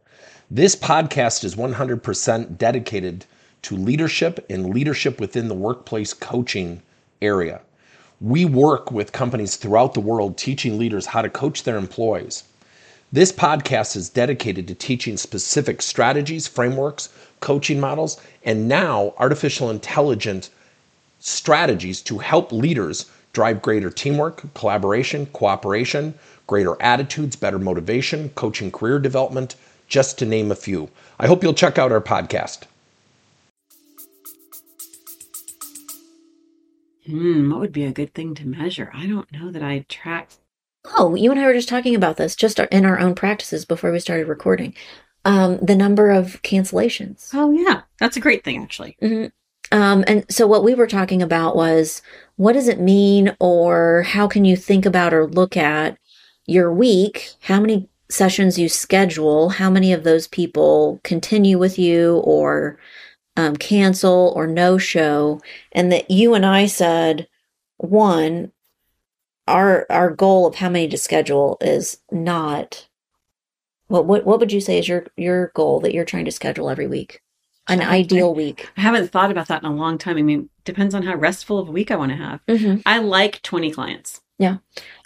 This 0.52 0.76
podcast 0.76 1.46
is 1.46 1.56
100% 1.56 2.58
dedicated 2.58 3.26
to 3.62 3.78
leadership 3.78 4.46
and 4.50 4.72
leadership 4.72 5.22
within 5.22 5.48
the 5.48 5.56
workplace 5.56 6.14
coaching 6.14 6.82
area. 7.22 7.62
We 8.20 8.44
work 8.44 8.92
with 8.92 9.14
companies 9.14 9.56
throughout 9.56 9.94
the 9.94 10.02
world 10.02 10.38
teaching 10.38 10.78
leaders 10.78 11.06
how 11.06 11.22
to 11.22 11.30
coach 11.30 11.64
their 11.64 11.78
employees. 11.78 12.44
This 13.14 13.32
podcast 13.32 13.96
is 13.96 14.10
dedicated 14.10 14.68
to 14.68 14.76
teaching 14.76 15.16
specific 15.16 15.82
strategies, 15.82 16.48
frameworks, 16.48 17.08
coaching 17.40 17.80
models, 17.80 18.20
and 18.44 18.68
now 18.68 19.14
artificial 19.20 19.70
intelligence 19.70 20.50
strategies 21.20 22.02
to 22.02 22.18
help 22.18 22.52
leaders 22.52 23.10
drive 23.36 23.62
greater 23.62 23.90
teamwork, 23.92 24.42
collaboration, 24.54 25.26
cooperation, 25.28 26.14
greater 26.48 26.82
attitudes, 26.82 27.36
better 27.36 27.60
motivation, 27.60 28.30
coaching 28.30 28.72
career 28.72 28.98
development, 28.98 29.56
just 29.90 30.18
to 30.18 30.26
name 30.26 30.52
a 30.52 30.56
few. 30.56 30.90
I 31.20 31.28
hope 31.28 31.44
you'll 31.44 31.54
check 31.54 31.78
out 31.78 31.92
our 31.92 32.02
podcast. 32.02 32.64
Hmm, 37.06 37.52
what 37.52 37.60
would 37.60 37.74
be 37.74 37.84
a 37.84 37.92
good 37.92 38.14
thing 38.14 38.34
to 38.36 38.48
measure? 38.48 38.90
I 38.94 39.06
don't 39.06 39.32
know 39.32 39.52
that 39.52 39.62
I 39.62 39.86
track. 39.90 40.30
Oh, 40.98 41.14
you 41.14 41.30
and 41.30 41.40
I 41.40 41.46
were 41.46 41.54
just 41.54 41.70
talking 41.70 41.94
about 41.94 42.16
this 42.18 42.36
just 42.36 42.58
in 42.60 42.86
our 42.86 43.00
own 43.00 43.16
practices 43.16 43.66
before 43.66 43.92
we 43.92 44.00
started 44.00 44.28
recording. 44.28 44.74
Um, 45.26 45.58
the 45.58 45.76
number 45.76 46.10
of 46.10 46.42
cancellations. 46.42 47.32
Oh, 47.34 47.52
yeah. 47.52 47.82
That's 48.00 48.16
a 48.16 48.22
great 48.22 48.44
thing, 48.44 48.64
actually. 48.64 48.96
Mhm. 49.02 49.32
Um, 49.76 50.06
and 50.08 50.26
so 50.32 50.48
what 50.48 50.64
we 50.64 50.74
were 50.74 50.88
talking 50.88 51.22
about 51.22 51.58
was 51.58 52.02
what 52.38 52.54
does 52.54 52.70
it 52.70 52.80
mean 52.80 53.36
or 53.42 54.04
how 54.04 54.26
can 54.26 54.46
you 54.46 54.56
think 54.56 54.86
about 54.86 55.14
or 55.14 55.28
look 55.28 55.58
at 55.58 55.98
your 56.46 56.74
week, 56.74 57.32
how 57.42 57.60
many 57.60 57.90
sessions 58.10 58.58
you 58.58 58.70
schedule, 58.70 59.50
how 59.50 59.70
many 59.70 59.92
of 59.92 60.06
those 60.06 60.30
people 60.30 61.02
continue 61.04 61.58
with 61.58 61.78
you 61.78 62.20
or 62.20 62.80
um, 63.36 63.58
cancel 63.58 64.32
or 64.38 64.48
no 64.48 64.78
show, 64.78 65.42
and 65.74 65.92
that 65.92 66.10
you 66.10 66.36
and 66.36 66.46
I 66.46 66.68
said, 66.68 67.28
one, 67.76 68.54
our 69.46 69.86
our 69.90 70.10
goal 70.10 70.48
of 70.48 70.56
how 70.56 70.70
many 70.70 70.88
to 70.88 70.98
schedule 70.98 71.58
is 71.60 71.98
not 72.12 72.88
what 73.88 74.06
what 74.06 74.26
what 74.26 74.40
would 74.40 74.54
you 74.54 74.62
say 74.62 74.80
is 74.80 74.88
your 74.88 75.06
your 75.18 75.52
goal 75.54 75.82
that 75.82 75.94
you're 75.94 76.06
trying 76.06 76.26
to 76.26 76.32
schedule 76.32 76.70
every 76.70 76.88
week? 76.88 77.22
An 77.68 77.82
I- 77.82 77.96
ideal 77.98 78.34
week. 78.36 78.70
I 78.78 78.82
haven't 78.82 79.12
thought 79.12 79.32
about 79.32 79.48
that 79.48 79.64
in 79.64 79.70
a 79.70 79.74
long 79.76 79.98
time. 79.98 80.18
I 80.18 80.22
mean, 80.22 80.50
depends 80.66 80.94
on 80.94 81.04
how 81.04 81.16
restful 81.16 81.58
of 81.60 81.68
a 81.68 81.72
week 81.72 81.90
I 81.92 81.96
want 81.96 82.12
to 82.12 82.18
have. 82.18 82.40
Mm-hmm. 82.48 82.82
I 82.86 83.00
like 83.00 83.42
20 83.42 83.72
clients. 83.72 84.22
Yeah. 84.38 84.58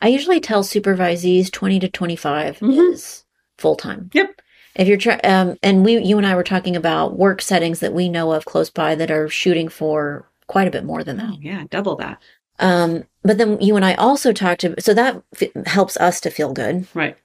I 0.01 0.07
usually 0.07 0.39
tell 0.39 0.63
supervisees 0.63 1.51
20 1.51 1.79
to 1.81 1.89
25 1.89 2.59
Mhm. 2.59 2.93
is 2.93 3.23
full 3.57 3.75
time. 3.75 4.09
Yep. 4.13 4.41
If 4.75 4.87
you're 4.87 4.97
trying, 4.97 5.19
um, 5.23 5.57
and 5.61 5.83
we, 5.85 5.97
you 6.03 6.17
and 6.17 6.25
I 6.25 6.35
were 6.35 6.43
talking 6.43 6.75
about 6.75 7.17
work 7.17 7.41
settings 7.41 7.79
that 7.79 7.93
we 7.93 8.07
know 8.09 8.31
of 8.33 8.45
close 8.45 8.69
by 8.69 8.95
that 8.95 9.11
are 9.11 9.27
shooting 9.29 9.67
for 9.69 10.27
quite 10.47 10.67
a 10.67 10.71
bit 10.71 10.83
more 10.85 11.03
than 11.03 11.17
that. 11.17 11.29
Oh, 11.33 11.37
yeah, 11.41 11.63
double 11.69 11.95
that. 11.97 12.21
Um, 12.59 13.03
but 13.23 13.37
then 13.37 13.59
you 13.61 13.75
and 13.75 13.85
I 13.85 13.93
also 13.95 14.31
talked 14.33 14.61
to, 14.61 14.75
so 14.81 14.93
that 14.93 15.21
f- 15.39 15.65
helps 15.67 15.95
us 15.97 16.19
to 16.21 16.29
feel 16.29 16.53
good. 16.53 16.87
Right. 16.93 17.15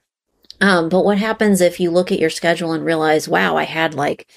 Um, 0.61 0.89
but 0.89 1.03
what 1.05 1.17
happens 1.17 1.59
if 1.61 1.79
you 1.79 1.91
look 1.91 2.11
at 2.11 2.19
your 2.19 2.29
schedule 2.29 2.71
and 2.71 2.85
realize, 2.85 3.27
wow, 3.27 3.57
I 3.57 3.63
had 3.63 3.93
like 3.93 4.27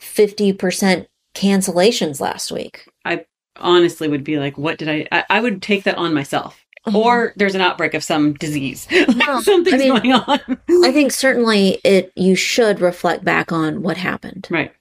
50% 0.00 1.06
cancellations 1.34 2.20
last 2.20 2.50
week? 2.52 2.88
I 3.04 3.24
honestly, 3.56 4.08
would 4.08 4.24
be 4.24 4.38
like, 4.38 4.56
what 4.58 4.78
did 4.78 4.88
I, 4.88 5.06
I? 5.12 5.24
I 5.30 5.40
would 5.40 5.62
take 5.62 5.84
that 5.84 5.96
on 5.98 6.14
myself. 6.14 6.64
Or 6.94 7.34
there's 7.36 7.54
an 7.54 7.60
outbreak 7.60 7.92
of 7.92 8.02
some 8.02 8.32
disease. 8.34 8.86
Well, 9.18 9.42
Something's 9.42 9.74
I 9.74 9.78
mean- 9.78 9.88
going 9.88 10.12
on. 10.12 10.40
I 10.84 10.90
think 10.92 11.12
certainly 11.12 11.80
it, 11.84 12.12
you 12.16 12.34
should 12.34 12.80
reflect 12.80 13.24
back 13.24 13.52
on 13.52 13.82
what 13.82 13.96
happened. 13.98 14.46
right. 14.50 14.72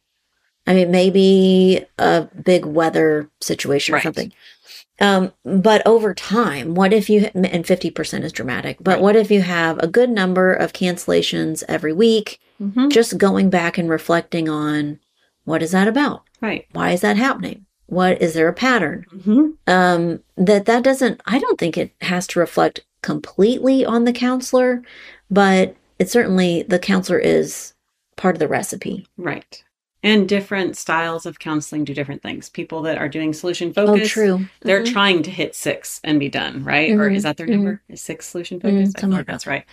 I 0.69 0.73
mean, 0.73 0.91
maybe 0.91 1.85
a 1.97 2.27
big 2.43 2.65
weather 2.65 3.29
situation 3.41 3.95
or 3.95 4.01
something. 4.01 4.33
Um, 4.99 5.31
but 5.45 5.85
over 5.87 6.13
time, 6.13 6.75
what 6.75 6.91
if 6.91 7.09
you, 7.09 7.29
and 7.33 7.45
50% 7.65 8.23
is 8.23 8.33
dramatic, 8.33 8.75
but 8.81 8.95
Right. 8.95 9.01
what 9.01 9.15
if 9.15 9.31
you 9.31 9.41
have 9.43 9.79
a 9.79 9.87
good 9.87 10.09
number 10.09 10.51
of 10.53 10.73
cancellations 10.73 11.63
every 11.69 11.93
week, 11.93 12.39
Mhm. 12.61 12.89
just 12.91 13.17
going 13.17 13.49
back 13.49 13.77
and 13.77 13.89
reflecting 13.89 14.49
on 14.49 14.99
what 15.47 15.63
is 15.63 15.71
that 15.71 15.87
about? 15.87 16.23
Right. 16.41 16.65
Why 16.73 16.91
is 16.91 16.99
that 17.01 17.15
happening? 17.15 17.65
What 17.85 18.21
is 18.21 18.33
there 18.33 18.49
a 18.49 18.53
pattern? 18.53 19.05
hmm 19.23 19.51
Um, 19.65 20.19
that 20.35 20.65
that 20.65 20.83
doesn't, 20.83 21.21
I 21.25 21.39
don't 21.39 21.57
think 21.57 21.77
it 21.77 21.91
has 22.01 22.27
to 22.27 22.39
reflect 22.39 22.81
completely 23.01 23.85
on 23.85 24.03
the 24.03 24.11
counselor, 24.11 24.81
but 25.31 25.75
it 25.99 26.09
certainly, 26.09 26.63
the 26.63 26.79
counselor 26.79 27.17
is 27.17 27.73
part 28.17 28.35
of 28.35 28.39
the 28.39 28.47
recipe. 28.49 29.07
Right. 29.15 29.63
And 30.03 30.27
different 30.27 30.75
styles 30.75 31.25
of 31.25 31.39
counseling 31.39 31.85
do 31.85 31.93
different 31.93 32.21
things. 32.21 32.49
People 32.49 32.81
that 32.81 32.97
are 32.97 33.07
doing 33.09 33.31
solution 33.33 33.69
Oh, 33.77 33.87
focus, 33.87 34.11
true. 34.11 34.45
they're 34.61 34.83
Mhm. 34.83 34.91
trying 34.91 35.23
to 35.23 35.31
hit 35.31 35.55
six 35.55 36.01
and 36.03 36.19
be 36.19 36.27
done, 36.29 36.63
right? 36.65 36.91
Or 36.91 37.09
Mhm, 37.09 37.15
is 37.15 37.23
that 37.23 37.37
their 37.37 37.47
mhm. 37.47 37.51
number? 37.55 37.81
Is 37.87 38.01
six 38.01 38.27
solution 38.27 38.59
Mhm, 38.59 38.63
focused? 38.63 38.97
I 38.97 38.99
something 38.99 39.11
thought 39.11 39.17
like 39.19 39.25
that. 39.27 39.31
that's 39.31 39.47
right. 39.47 39.63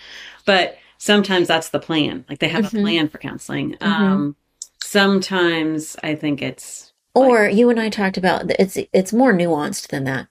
But 0.47 0.79
sometimes 0.99 1.49
that's 1.49 1.71
the 1.71 1.81
plan. 1.81 2.25
Like 2.29 2.39
they 2.39 2.49
have 2.49 2.65
a 2.65 2.71
plan 2.71 3.09
for 3.09 3.19
counseling. 3.19 3.77
Um, 3.81 4.37
sometimes 4.85 5.97
I 6.03 6.15
think 6.15 6.43
it's 6.43 6.93
Or 7.15 7.49
you 7.49 7.71
and 7.71 7.81
I 7.81 7.89
talked 7.89 8.17
about 8.17 8.51
it's 8.59 8.77
it's 8.93 9.13
more 9.13 9.33
nuanced 9.33 9.89
than 9.89 10.05
that. 10.05 10.29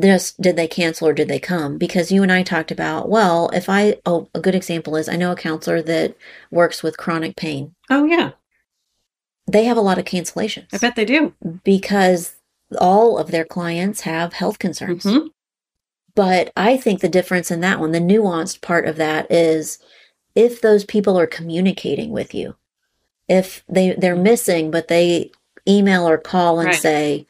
Just 0.00 0.40
did 0.40 0.56
they 0.56 0.68
cancel 0.68 1.08
or 1.08 1.12
did 1.12 1.28
they 1.28 1.38
come? 1.38 1.78
Because 1.78 2.12
you 2.12 2.22
and 2.22 2.32
I 2.32 2.42
talked 2.42 2.70
about 2.70 3.08
well, 3.08 3.48
if 3.52 3.68
I 3.68 3.96
oh 4.04 4.28
a 4.34 4.40
good 4.40 4.54
example 4.54 4.96
is 4.96 5.08
I 5.08 5.16
know 5.16 5.32
a 5.32 5.36
counselor 5.36 5.82
that 5.82 6.16
works 6.50 6.82
with 6.82 6.96
chronic 6.98 7.36
pain. 7.36 7.74
oh 7.90 8.04
yeah, 8.04 8.32
They 9.50 9.64
have 9.64 9.76
a 9.76 9.80
lot 9.88 9.98
of 9.98 10.04
cancellations 10.04 10.66
I 10.72 10.78
bet 10.78 10.96
they 10.96 11.04
do. 11.04 11.32
because 11.64 12.34
all 12.78 13.16
of 13.18 13.30
their 13.30 13.44
clients 13.44 14.00
have 14.02 14.32
health 14.34 14.58
concerns. 14.58 15.04
Mhm. 15.04 15.28
But 16.14 16.50
I 16.56 16.76
think 16.76 17.00
the 17.00 17.08
difference 17.08 17.50
in 17.50 17.60
that 17.60 17.78
one, 17.78 17.92
the 17.92 17.98
nuanced 18.00 18.60
part 18.62 18.86
of 18.88 18.96
that 18.96 19.30
is 19.30 19.78
if 20.34 20.60
those 20.60 20.84
people 20.84 21.18
are 21.18 21.26
communicating 21.26 22.10
with 22.10 22.34
you, 22.34 22.56
if 23.28 23.64
they 23.68 23.92
they're 23.98 24.16
missing, 24.16 24.70
but 24.70 24.88
they 24.88 25.30
email 25.68 26.08
or 26.08 26.18
call 26.18 26.58
and 26.60 26.68
Right. 26.68 26.76
say, 26.76 27.26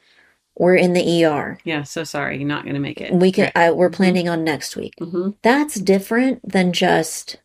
"We're 0.57 0.75
in 0.75 0.93
the 0.93 1.23
ER. 1.25 1.59
Yeah, 1.63 1.83
so 1.83 2.03
sorry, 2.03 2.37
you're 2.37 2.47
not 2.47 2.63
going 2.63 2.75
to 2.75 2.79
make 2.81 3.01
it. 3.01 3.13
We 3.13 3.31
can. 3.31 3.51
I, 3.55 3.71
we're 3.71 3.89
Mhm. 3.89 3.93
planning 3.93 4.29
on 4.29 4.43
next 4.43 4.75
week." 4.75 4.93
hmm 4.99 5.29
That's 5.43 5.75
different 5.79 6.47
than 6.47 6.73
just 6.73 7.37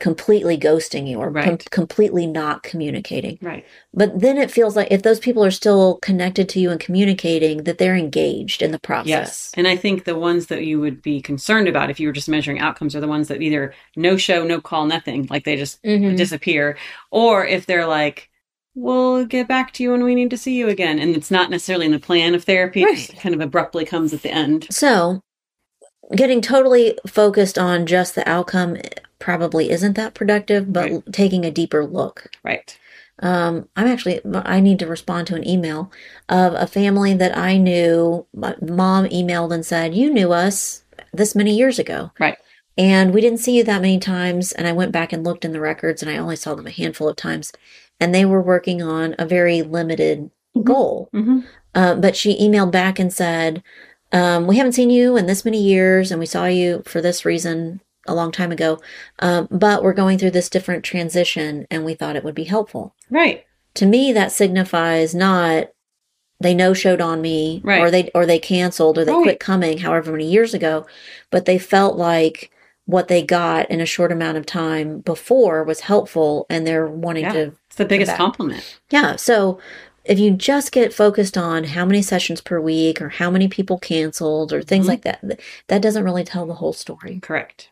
completely 0.00 0.58
ghosting 0.58 1.06
you 1.08 1.18
or 1.18 1.30
com- 1.32 1.58
completely 1.70 2.26
not 2.26 2.62
communicating. 2.62 3.38
Right. 3.40 3.64
But 3.94 4.18
then 4.20 4.36
it 4.38 4.50
feels 4.50 4.74
like 4.74 4.88
if 4.90 5.02
those 5.02 5.20
people 5.20 5.44
are 5.44 5.50
still 5.50 5.98
connected 6.02 6.48
to 6.50 6.60
you 6.60 6.70
and 6.70 6.80
communicating, 6.80 7.64
that 7.64 7.78
they're 7.78 7.94
engaged 7.96 8.62
in 8.62 8.72
the 8.72 8.78
process. 8.80 9.08
Yes. 9.08 9.52
And 9.56 9.68
I 9.68 9.76
think 9.76 10.04
the 10.04 10.18
ones 10.18 10.46
that 10.46 10.64
you 10.64 10.80
would 10.80 11.02
be 11.02 11.20
concerned 11.20 11.68
about 11.68 11.90
if 11.90 12.00
you 12.00 12.08
were 12.08 12.12
just 12.12 12.28
measuring 12.28 12.58
outcomes 12.58 12.96
are 12.96 13.00
the 13.00 13.06
ones 13.08 13.28
that 13.28 13.42
either 13.42 13.72
no 13.94 14.16
show, 14.16 14.42
no 14.42 14.60
call, 14.60 14.86
nothing, 14.86 15.26
like 15.30 15.44
they 15.44 15.56
just 15.56 15.82
Mhm. 15.82 16.16
disappear, 16.16 16.76
or 17.10 17.46
if 17.46 17.66
they're 17.66 17.86
like, 17.86 18.28
we'll 18.74 19.24
get 19.26 19.48
back 19.48 19.72
to 19.74 19.82
you 19.82 19.90
when 19.90 20.04
we 20.04 20.14
need 20.14 20.30
to 20.30 20.36
see 20.38 20.54
you 20.56 20.68
again. 20.68 20.98
And 20.98 21.14
it's 21.14 21.30
not 21.30 21.50
necessarily 21.50 21.86
in 21.86 21.92
the 21.92 21.98
plan 21.98 22.34
of 22.34 22.44
therapy, 22.44 22.82
it 22.82 22.96
just 22.96 23.12
Right. 23.12 23.20
kind 23.20 23.34
of 23.34 23.40
abruptly 23.40 23.84
comes 23.84 24.14
at 24.14 24.22
the 24.22 24.30
end. 24.30 24.66
So, 24.70 25.20
getting 26.14 26.40
totally 26.40 26.98
focused 27.06 27.58
on 27.58 27.86
just 27.86 28.14
the 28.14 28.28
outcome 28.28 28.76
probably 29.18 29.70
isn't 29.70 29.94
that 29.96 30.14
productive, 30.14 30.72
but 30.72 30.90
Right. 30.90 31.02
taking 31.12 31.44
a 31.44 31.50
deeper 31.50 31.84
look. 31.84 32.30
Right. 32.42 32.76
Um, 33.22 33.68
I'm 33.76 33.86
actually, 33.86 34.20
I 34.34 34.60
need 34.60 34.78
to 34.78 34.86
respond 34.86 35.26
to 35.26 35.34
an 35.34 35.46
email 35.46 35.92
of 36.28 36.54
a 36.54 36.66
family 36.66 37.12
that 37.14 37.36
I 37.36 37.58
knew. 37.58 38.26
My 38.34 38.56
mom 38.62 39.06
emailed 39.08 39.52
and 39.52 39.64
said, 39.64 39.94
You 39.94 40.10
knew 40.12 40.32
us 40.32 40.84
this 41.12 41.34
many 41.34 41.54
years 41.54 41.78
ago. 41.78 42.12
Right. 42.18 42.38
And 42.78 43.12
we 43.12 43.20
didn't 43.20 43.40
see 43.40 43.56
you 43.58 43.64
that 43.64 43.82
many 43.82 43.98
times. 43.98 44.52
And 44.52 44.66
I 44.66 44.72
went 44.72 44.92
back 44.92 45.12
and 45.12 45.22
looked 45.22 45.44
in 45.44 45.52
the 45.52 45.60
records 45.60 46.00
and 46.02 46.10
I 46.10 46.16
only 46.16 46.36
saw 46.36 46.54
them 46.54 46.66
a 46.66 46.70
handful 46.70 47.08
of 47.10 47.16
times. 47.16 47.52
And 48.00 48.14
they 48.14 48.24
were 48.24 48.40
working 48.40 48.80
on 48.80 49.14
a 49.18 49.26
very 49.26 49.60
limited 49.60 50.30
Mhm. 50.56 50.64
goal. 50.64 51.08
hmm 51.12 51.40
Uh, 51.74 51.94
but 51.94 52.16
she 52.16 52.36
emailed 52.40 52.72
back 52.72 52.98
and 52.98 53.12
said, 53.12 53.62
um, 54.12 54.46
"We 54.46 54.56
haven't 54.56 54.72
seen 54.72 54.90
you 54.90 55.16
in 55.16 55.26
this 55.26 55.44
many 55.44 55.62
years, 55.62 56.10
and 56.10 56.18
we 56.20 56.26
saw 56.26 56.46
you 56.46 56.82
for 56.86 57.00
this 57.00 57.24
reason 57.24 57.80
a 58.06 58.14
long 58.14 58.32
time 58.32 58.50
ago. 58.52 58.78
Um, 59.18 59.46
but 59.50 59.82
we're 59.82 59.92
going 59.92 60.18
through 60.18 60.30
this 60.32 60.48
different 60.48 60.84
transition, 60.84 61.66
and 61.70 61.84
we 61.84 61.94
thought 61.94 62.16
it 62.16 62.24
would 62.24 62.34
be 62.34 62.44
helpful." 62.44 62.94
Right. 63.10 63.44
To 63.74 63.86
me, 63.86 64.12
that 64.12 64.32
signifies 64.32 65.14
not 65.14 65.68
they 66.42 66.54
no 66.54 66.72
showed 66.72 67.02
on 67.02 67.20
me, 67.20 67.60
Right. 67.62 67.82
or 67.82 67.90
they 67.90 68.10
or 68.14 68.24
they 68.24 68.38
canceled, 68.38 68.96
or 68.98 69.04
they 69.04 69.12
Right. 69.12 69.22
quit 69.22 69.40
coming, 69.40 69.78
however 69.78 70.10
many 70.10 70.24
years 70.26 70.54
ago, 70.54 70.86
but 71.30 71.44
they 71.44 71.58
felt 71.58 71.96
like 71.98 72.50
what 72.86 73.08
they 73.08 73.22
got 73.22 73.70
in 73.70 73.80
a 73.80 73.86
short 73.86 74.10
amount 74.10 74.38
of 74.38 74.46
time 74.46 75.00
before 75.00 75.62
was 75.62 75.80
helpful, 75.80 76.46
and 76.48 76.66
they're 76.66 76.86
wanting 76.88 77.24
Yeah. 77.24 77.32
to 77.34 77.52
It's 77.68 77.76
the 77.76 77.84
biggest 77.84 78.16
compliment. 78.16 78.78
yeah. 78.90 79.16
So 79.16 79.58
if 80.10 80.18
you 80.18 80.32
just 80.32 80.72
get 80.72 80.92
focused 80.92 81.38
on 81.38 81.64
how 81.64 81.84
many 81.86 82.02
sessions 82.02 82.40
per 82.40 82.60
week 82.60 83.00
or 83.00 83.08
how 83.10 83.30
many 83.30 83.46
people 83.48 83.78
canceled 83.78 84.52
or 84.52 84.60
things 84.60 84.86
Mhm. 84.86 84.88
like 84.88 85.02
that, 85.02 85.40
that 85.68 85.82
doesn't 85.82 86.04
really 86.04 86.24
tell 86.24 86.46
the 86.46 86.54
whole 86.54 86.72
story. 86.72 87.20
Correct. 87.22 87.70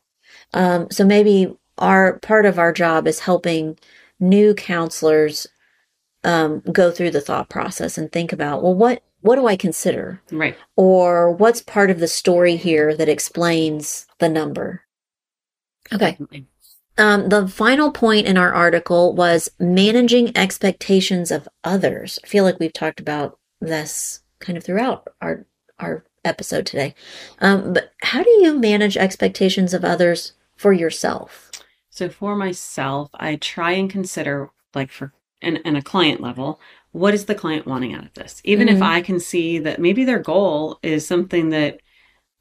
Um, 0.55 0.89
so 0.91 1.05
maybe 1.05 1.57
our 1.79 2.19
part 2.21 2.47
of 2.47 2.59
our 2.59 2.73
job 2.73 3.09
is 3.09 3.21
helping 3.21 3.77
new 4.21 4.55
counselors 4.55 5.47
um, 6.25 6.61
go 6.73 6.91
through 6.91 7.11
the 7.13 7.21
thought 7.21 7.49
process 7.49 7.99
and 7.99 8.11
think 8.11 8.33
about, 8.33 8.63
well, 8.63 8.75
what 8.75 9.03
what 9.21 9.35
do 9.37 9.47
I 9.49 9.57
consider, 9.57 10.23
Right. 10.31 10.57
or 10.77 11.33
what's 11.33 11.61
part 11.61 11.91
of 11.91 11.99
the 11.99 12.07
story 12.09 12.55
here 12.57 12.95
that 12.95 13.09
explains 13.09 14.07
the 14.21 14.29
number? 14.29 14.83
Okay. 15.93 16.13
Definitely. 16.13 16.47
Um, 16.99 17.29
the 17.29 17.47
final 17.49 17.93
point 17.93 18.27
in 18.27 18.37
our 18.37 18.53
article 18.53 19.15
was 19.15 19.51
managing 19.59 20.37
expectations 20.37 21.31
of 21.31 21.49
others. 21.65 22.19
I 22.25 22.27
feel 22.27 22.45
like 22.45 22.59
we've 22.59 22.73
talked 22.73 23.01
about 23.01 23.39
this 23.61 24.21
kind 24.41 24.57
of 24.57 24.65
throughout 24.65 25.09
our 25.21 25.47
our 25.79 26.05
episode 26.25 26.67
today. 26.67 26.95
Um, 27.41 27.73
but 27.73 27.93
how 28.03 28.23
do 28.23 28.31
you 28.43 28.59
manage 28.59 28.97
expectations 28.97 29.73
of 29.73 29.85
others 29.85 30.33
for 30.57 30.73
yourself? 30.73 31.51
So 31.91 32.09
for 32.09 32.35
myself, 32.35 33.11
I 33.15 33.37
try 33.37 33.73
and 33.73 33.89
consider, 33.89 34.51
like 34.75 34.91
for 34.91 35.13
in, 35.41 35.59
in 35.59 35.77
a 35.77 35.83
client 35.83 36.21
level, 36.21 36.61
what 36.91 37.15
is 37.15 37.27
the 37.27 37.35
client 37.35 37.67
wanting 37.67 37.95
out 37.95 38.05
of 38.05 38.15
this? 38.15 38.41
Even 38.45 38.69
if 38.69 38.79
Mhm. 38.79 38.83
I 38.83 39.01
can 39.03 39.21
see 39.21 39.61
that 39.61 39.81
maybe 39.81 40.05
their 40.05 40.19
goal 40.19 40.81
is 40.83 41.07
something 41.07 41.51
that 41.51 41.79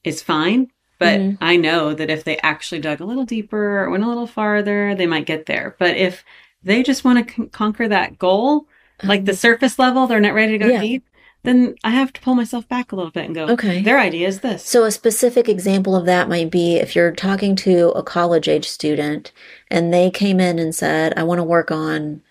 is 0.03 0.23
fine, 0.23 0.71
but 0.99 1.19
Mhm. 1.19 1.37
I 1.41 1.55
know 1.57 1.93
that 1.93 2.09
if 2.09 2.23
they 2.23 2.37
actually 2.39 2.81
dug 2.81 2.99
a 3.01 3.05
little 3.05 3.25
deeper 3.25 3.79
or 3.83 3.89
went 3.89 4.03
a 4.03 4.07
little 4.07 4.27
farther, 4.27 4.95
they 4.95 5.05
might 5.07 5.25
get 5.25 5.45
there. 5.45 5.75
But 5.79 5.95
if 5.97 6.23
they 6.63 6.83
just 6.83 7.03
want 7.03 7.19
to 7.27 7.33
con- 7.33 7.49
conquer 7.49 7.87
that 7.87 8.17
goal, 8.17 8.67
like 9.03 9.25
the 9.25 9.35
surface 9.35 9.77
level, 9.77 10.07
they're 10.07 10.19
not 10.19 10.33
ready 10.33 10.53
to 10.53 10.57
go 10.57 10.67
Yeah. 10.71 10.81
deep, 10.81 11.03
then 11.43 11.75
I 11.83 11.91
have 11.91 12.11
to 12.13 12.19
pull 12.21 12.33
myself 12.35 12.67
back 12.67 12.91
a 12.91 12.95
little 12.95 13.11
bit 13.11 13.25
and 13.25 13.35
go, 13.35 13.45
Okay. 13.47 13.81
their 13.81 13.99
idea 13.99 14.27
is 14.27 14.39
this. 14.39 14.65
So, 14.65 14.83
a 14.83 14.91
specific 14.91 15.47
example 15.47 15.95
of 15.95 16.05
that 16.07 16.27
might 16.27 16.49
be 16.51 16.75
if 16.77 16.95
you're 16.95 17.11
talking 17.11 17.55
to 17.57 17.89
a 17.89 18.01
college 18.03 18.49
age 18.49 18.67
student 18.67 19.31
and 19.69 19.93
they 19.93 20.09
came 20.09 20.39
in 20.39 20.57
and 20.59 20.73
said, 20.75 21.13
I 21.15 21.23
want 21.23 21.39
to 21.39 21.43
work 21.43 21.71
on 21.71 22.21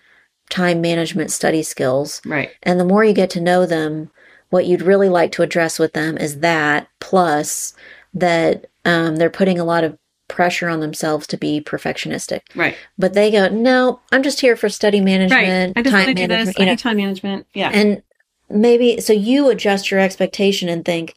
time 0.49 0.81
management 0.81 1.31
study 1.31 1.63
skills. 1.63 2.21
right. 2.25 2.51
And 2.63 2.79
the 2.79 2.85
more 2.85 3.03
you 3.03 3.13
get 3.13 3.29
to 3.31 3.41
know 3.41 3.65
them, 3.65 4.11
what 4.49 4.65
you'd 4.65 4.81
really 4.81 5.09
like 5.09 5.31
to 5.33 5.41
address 5.41 5.77
with 5.79 5.93
them 5.93 6.17
is 6.17 6.39
that, 6.39 6.87
plus 6.99 7.73
that 8.13 8.67
um, 8.85 9.15
they're 9.17 9.29
putting 9.29 9.59
a 9.59 9.63
lot 9.65 9.83
of 9.83 9.97
pressure 10.27 10.67
on 10.67 10.79
themselves 10.81 11.25
to 11.27 11.37
be 11.37 11.61
perfectionistic. 11.61 12.41
Right. 12.55 12.75
But 12.97 13.13
they 13.13 13.31
go, 13.31 13.47
no, 13.47 14.01
I'm 14.11 14.23
just 14.23 14.41
here 14.41 14.55
for 14.57 14.67
study 14.69 14.99
Right. 14.99 15.05
management, 15.05 15.77
I 15.77 15.81
just 15.83 15.93
want 15.93 16.05
time 16.05 16.15
to 16.15 16.21
do 16.21 16.27
this. 16.27 16.29
management. 16.37 16.57
You 16.59 16.65
know, 16.65 16.75
time 16.75 16.97
management. 16.97 17.47
Yeah. 17.53 17.69
and 17.73 18.03
maybe 18.49 18.99
so 19.01 19.13
you 19.13 19.49
adjust 19.49 19.91
your 19.91 19.99
expectation 19.99 20.69
and 20.69 20.83
think 20.85 21.15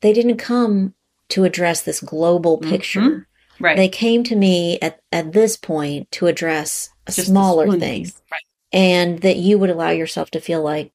they 0.00 0.12
didn't 0.12 0.36
come 0.38 0.94
to 1.30 1.44
address 1.44 1.82
this 1.82 2.00
global 2.00 2.60
Mhm. 2.60 2.68
picture. 2.68 3.26
right. 3.60 3.76
They 3.76 3.88
came 3.88 4.22
to 4.24 4.36
me 4.36 4.78
at, 4.80 5.00
at 5.12 5.32
this 5.32 5.56
point 5.56 6.10
to 6.12 6.26
address 6.28 6.90
a 7.08 7.12
Just 7.12 7.28
smaller 7.28 7.76
thing. 7.78 8.04
Right. 8.30 8.40
and 8.72 9.20
that 9.22 9.36
you 9.36 9.58
would 9.58 9.70
allow 9.70 9.90
yourself 9.90 10.30
to 10.32 10.40
feel 10.40 10.62
like 10.62 10.92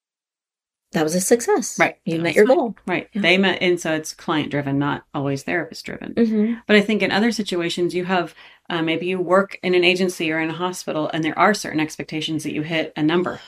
that 0.94 1.04
was 1.04 1.14
a 1.16 1.22
success. 1.22 1.78
Right. 1.78 1.98
You 2.06 2.18
That 2.18 2.24
met 2.24 2.36
your 2.36 2.48
fine. 2.48 2.58
goal. 2.58 2.76
Right. 2.88 3.10
Yeah. 3.14 3.22
They 3.22 3.38
met, 3.38 3.62
and 3.62 3.80
so 3.80 3.94
it's 3.94 4.14
client 4.14 4.50
driven, 4.52 4.80
not 4.80 5.04
always 5.14 5.44
therapist 5.44 5.86
driven. 5.86 6.14
Mm-hmm. 6.14 6.54
But 6.68 6.76
I 6.76 6.82
think 6.82 7.02
in 7.02 7.12
other 7.12 7.32
situations, 7.32 7.94
you 7.94 8.06
have 8.06 8.34
uh, 8.70 8.82
maybe 8.82 9.06
you 9.08 9.20
work 9.20 9.60
in 9.62 9.76
an 9.76 9.84
agency 9.84 10.32
or 10.32 10.40
in 10.40 10.50
a 10.50 10.54
hospital, 10.54 11.10
and 11.14 11.24
there 11.24 11.38
are 11.38 11.54
certain 11.54 11.80
expectations 11.82 12.44
that 12.44 12.54
you 12.54 12.62
hit 12.62 12.94
a 12.96 13.04
number. 13.04 13.40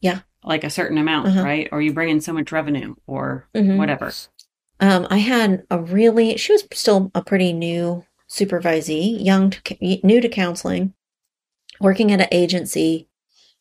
Yeah. 0.00 0.20
Like 0.42 0.64
a 0.64 0.70
certain 0.70 0.98
amount, 0.98 1.28
Uh-huh. 1.28 1.42
right? 1.44 1.68
Or 1.72 1.80
you 1.80 1.92
bring 1.94 2.08
in 2.10 2.20
so 2.20 2.32
much 2.32 2.50
revenue 2.52 2.94
or 3.06 3.46
Mhm. 3.54 3.76
whatever. 3.78 4.12
Um, 4.80 5.06
I 5.08 5.18
had 5.18 5.64
a 5.70 5.80
really, 5.80 6.36
she 6.36 6.52
was 6.52 6.66
still 6.72 7.10
a 7.14 7.22
pretty 7.22 7.52
new 7.52 8.04
supervisee, 8.28 9.24
young, 9.24 9.50
to, 9.50 9.76
new 10.02 10.20
to 10.20 10.28
counseling, 10.28 10.92
working 11.80 12.10
at 12.12 12.20
an 12.20 12.28
agency. 12.32 13.08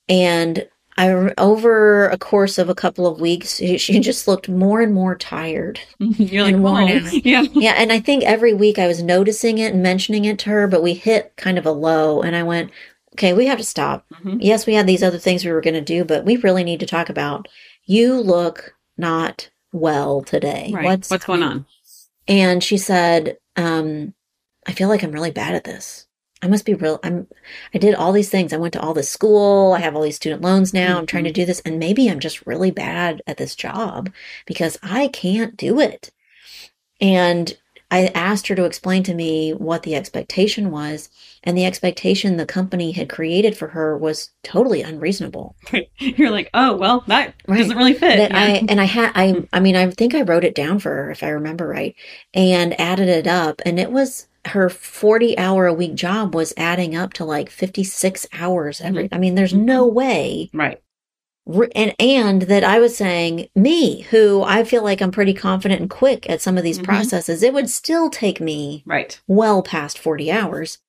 And 0.10 0.68
I, 0.98 1.34
over 1.38 2.08
a 2.10 2.18
course 2.18 2.58
of 2.58 2.70
a 2.70 2.76
couple 2.76 3.08
of 3.08 3.20
weeks, 3.20 3.58
she, 3.58 4.00
just 4.00 4.28
looked 4.28 4.48
more 4.48 4.82
and 4.82 4.94
more 4.94 5.16
tired. 5.16 5.80
You're 6.00 6.44
like, 6.44 6.56
worn 6.56 6.90
out. 6.90 7.26
Yeah. 7.26 7.42
Yeah. 7.54 7.74
And 7.78 7.91
I 7.91 8.00
think 8.00 8.24
every 8.24 8.54
week 8.54 8.78
I 8.78 8.88
was 8.88 9.02
noticing 9.02 9.58
it 9.58 9.74
and 9.74 9.82
mentioning 9.82 10.26
it 10.26 10.39
to 10.39 10.50
her, 10.50 10.67
but 10.67 10.84
we 10.84 10.94
hit 10.94 11.34
kind 11.36 11.58
of 11.58 11.65
a 11.65 11.72
low. 11.72 12.22
And 12.22 12.36
I 12.36 12.44
went, 12.44 12.72
okay, 13.13 13.34
we 13.34 13.48
have 13.48 13.58
to 13.58 13.63
stop. 13.63 14.06
Mhm. 14.24 14.38
Yes, 14.41 14.65
we 14.67 14.76
had 14.76 14.88
these 14.88 15.04
other 15.04 15.17
things 15.17 15.44
we 15.44 15.52
were 15.52 15.62
going 15.62 15.74
to 15.74 15.82
do, 15.82 16.04
but 16.04 16.26
we 16.26 16.38
really 16.38 16.63
need 16.63 16.80
to 16.82 16.86
talk 16.86 17.10
about 17.10 17.48
you 17.86 18.15
look 18.20 18.76
not 18.98 19.50
well 19.72 20.22
today. 20.22 20.72
Right. 20.74 20.86
What's, 20.86 21.26
going 21.26 21.44
on? 21.44 21.65
And 22.28 22.63
she 22.63 22.78
said, 22.78 23.38
um, 23.56 24.13
I 24.67 24.72
feel 24.74 24.88
like 24.89 25.04
I'm 25.04 25.12
really 25.12 25.32
bad 25.32 25.56
at 25.56 25.63
this. 25.63 26.08
I 26.43 26.47
must 26.47 26.65
be 26.65 26.73
real. 26.73 26.99
I'm, 27.03 27.27
I 27.73 27.77
did 27.77 27.95
all 27.95 28.12
these 28.12 28.29
things. 28.29 28.51
I 28.51 28.58
went 28.58 28.73
to 28.73 28.82
all 28.82 28.93
this 28.93 29.10
school. 29.10 29.71
I 29.71 29.79
have 29.79 29.95
all 29.95 30.01
these 30.01 30.17
student 30.17 30.41
loans 30.41 30.73
now. 30.73 30.97
I'm 30.97 31.06
trying 31.06 31.23
to 31.23 31.29
mm-hmm. 31.29 31.36
do 31.36 31.45
this. 31.45 31.62
And 31.62 31.79
maybe 31.79 32.10
I'm 32.10 32.19
just 32.19 32.45
really 32.45 32.69
bad 32.69 33.21
at 33.25 33.38
this 33.38 33.56
job 33.56 34.12
because 34.45 34.77
I 34.84 35.08
can't 35.08 35.56
do 35.56 35.79
it. 35.79 36.12
And 36.99 37.58
I 37.89 38.08
asked 38.08 38.47
her 38.47 38.56
to 38.56 38.65
explain 38.65 39.03
to 39.03 39.13
me 39.13 39.51
what 39.53 39.84
the 39.84 39.95
expectation 39.95 40.69
was. 40.69 41.10
And 41.45 41.58
the 41.58 41.65
expectation 41.65 42.36
the 42.36 42.45
company 42.45 42.91
had 42.91 43.08
created 43.08 43.56
for 43.56 43.69
her 43.69 43.97
was 43.97 44.32
totally 44.43 44.82
unreasonable. 44.82 45.56
You're 45.99 46.32
like, 46.32 46.49
oh, 46.53 46.75
well, 46.75 47.06
that 47.08 47.36
Right. 47.47 47.60
doesn't 47.60 47.77
really 47.77 47.93
fit. 47.93 48.17
that 48.17 48.32
Yeah. 48.32 48.38
I 48.38 48.65
and 48.67 48.82
I 48.82 48.86
had 48.86 49.13
I 49.15 49.47
I 49.53 49.62
mean 49.62 49.77
I 49.77 49.89
think 49.91 50.13
I 50.13 50.23
wrote 50.23 50.43
it 50.43 50.56
down 50.56 50.79
for 50.79 50.89
her 50.89 51.12
if 51.12 51.23
I 51.23 51.29
remember 51.29 51.67
right 51.67 51.95
and 52.34 52.77
added 52.82 53.08
it 53.08 53.27
up 53.27 53.62
and 53.65 53.79
it 53.79 53.91
was 53.93 54.27
her 54.47 54.69
40 54.69 55.38
hour 55.38 55.67
a 55.67 55.73
week 55.73 55.95
job 55.95 56.36
was 56.36 56.53
adding 56.58 56.95
up 56.95 57.13
to 57.13 57.25
like 57.25 57.49
56 57.49 58.27
hours 58.34 58.82
every 58.82 59.08
I 59.12 59.17
mean 59.17 59.36
there's 59.36 59.53
no 59.53 59.88
way 59.88 60.49
right. 60.53 60.82
and 61.75 61.93
and 61.99 62.41
that 62.43 62.63
I 62.63 62.79
was 62.79 62.95
saying 62.97 63.47
me 63.56 64.01
who 64.01 64.43
I 64.43 64.63
feel 64.63 64.84
like 64.84 65.01
I'm 65.01 65.12
pretty 65.12 65.34
confident 65.34 65.82
and 65.82 65.89
quick 65.89 66.29
at 66.29 66.41
some 66.41 66.58
of 66.58 66.63
these 66.63 66.79
Mhm. 66.79 66.84
processes 66.86 67.43
it 67.43 67.53
would 67.53 67.69
still 67.69 68.10
take 68.10 68.39
me 68.41 68.84
Right. 68.86 69.19
well 69.27 69.62
past 69.63 69.97
40 69.97 70.32
hours. 70.32 70.79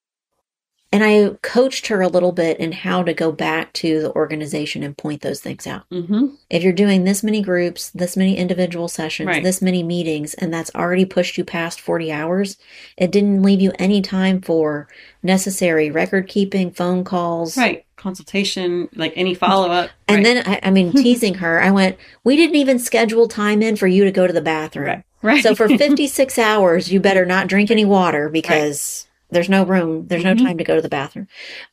And 0.95 1.03
I 1.03 1.31
coached 1.43 1.89
her 1.89 2.01
a 2.03 2.09
little 2.09 2.31
bit 2.31 2.59
in 2.61 2.71
how 2.71 3.03
to 3.03 3.13
go 3.13 3.33
back 3.33 3.73
to 3.75 4.01
the 4.03 4.13
organization 4.15 4.83
and 4.85 4.97
point 4.97 5.23
those 5.23 5.41
things 5.41 5.67
out 5.67 5.83
Mm-hmm. 5.91 6.27
if 6.51 6.63
you're 6.63 6.73
doing 6.73 7.03
this 7.03 7.23
many 7.25 7.43
groups, 7.43 7.91
this 7.91 8.17
many 8.17 8.37
individual 8.37 8.87
sessions, 8.87 9.27
Right. 9.27 9.43
this 9.43 9.61
many 9.61 9.83
meetings, 9.83 10.35
and 10.35 10.55
that's 10.55 10.71
already 10.75 11.05
pushed 11.05 11.37
you 11.37 11.45
past 11.45 11.81
40 11.81 12.13
hours, 12.13 12.57
it 12.97 13.11
didn't 13.11 13.43
leave 13.43 13.61
you 13.61 13.73
any 13.79 14.01
time 14.03 14.41
for 14.41 14.87
necessary 15.23 15.91
record 15.91 16.29
keeping, 16.29 16.71
phone 16.71 17.03
calls. 17.03 17.57
Right. 17.57 17.85
Consultation, 17.97 18.89
like 18.95 19.13
any 19.17 19.35
follow 19.35 19.71
up. 19.71 19.91
And 20.07 20.25
then, 20.25 20.47
I, 20.47 20.61
I 20.63 20.71
mean, 20.71 20.93
teasing 20.93 21.35
her, 21.35 21.61
I 21.61 21.71
went, 21.71 21.97
We 22.23 22.37
didn't 22.37 22.57
even 22.57 22.79
schedule 22.79 23.27
time 23.29 23.63
in 23.63 23.77
for 23.77 23.87
you 23.87 24.05
to 24.05 24.13
go 24.13 24.27
to 24.27 24.33
the 24.33 24.41
bathroom. 24.43 24.87
right. 24.87 25.03
Right. 25.23 25.43
So 25.43 25.55
for 25.55 25.69
56 25.79 26.39
hours, 26.39 26.93
you 26.93 27.01
better 27.01 27.25
not 27.25 27.49
drink 27.49 27.71
any 27.71 27.85
water 27.87 28.29
because 28.29 29.07
there's 29.35 29.51
no 29.51 29.65
room, 29.65 30.07
there's 30.07 30.23
Mhm. 30.23 30.39
no 30.39 30.45
time 30.47 30.59
to 30.59 30.65
go 30.65 30.77
to 30.77 30.81
the 30.83 30.89
bathroom. 30.89 31.27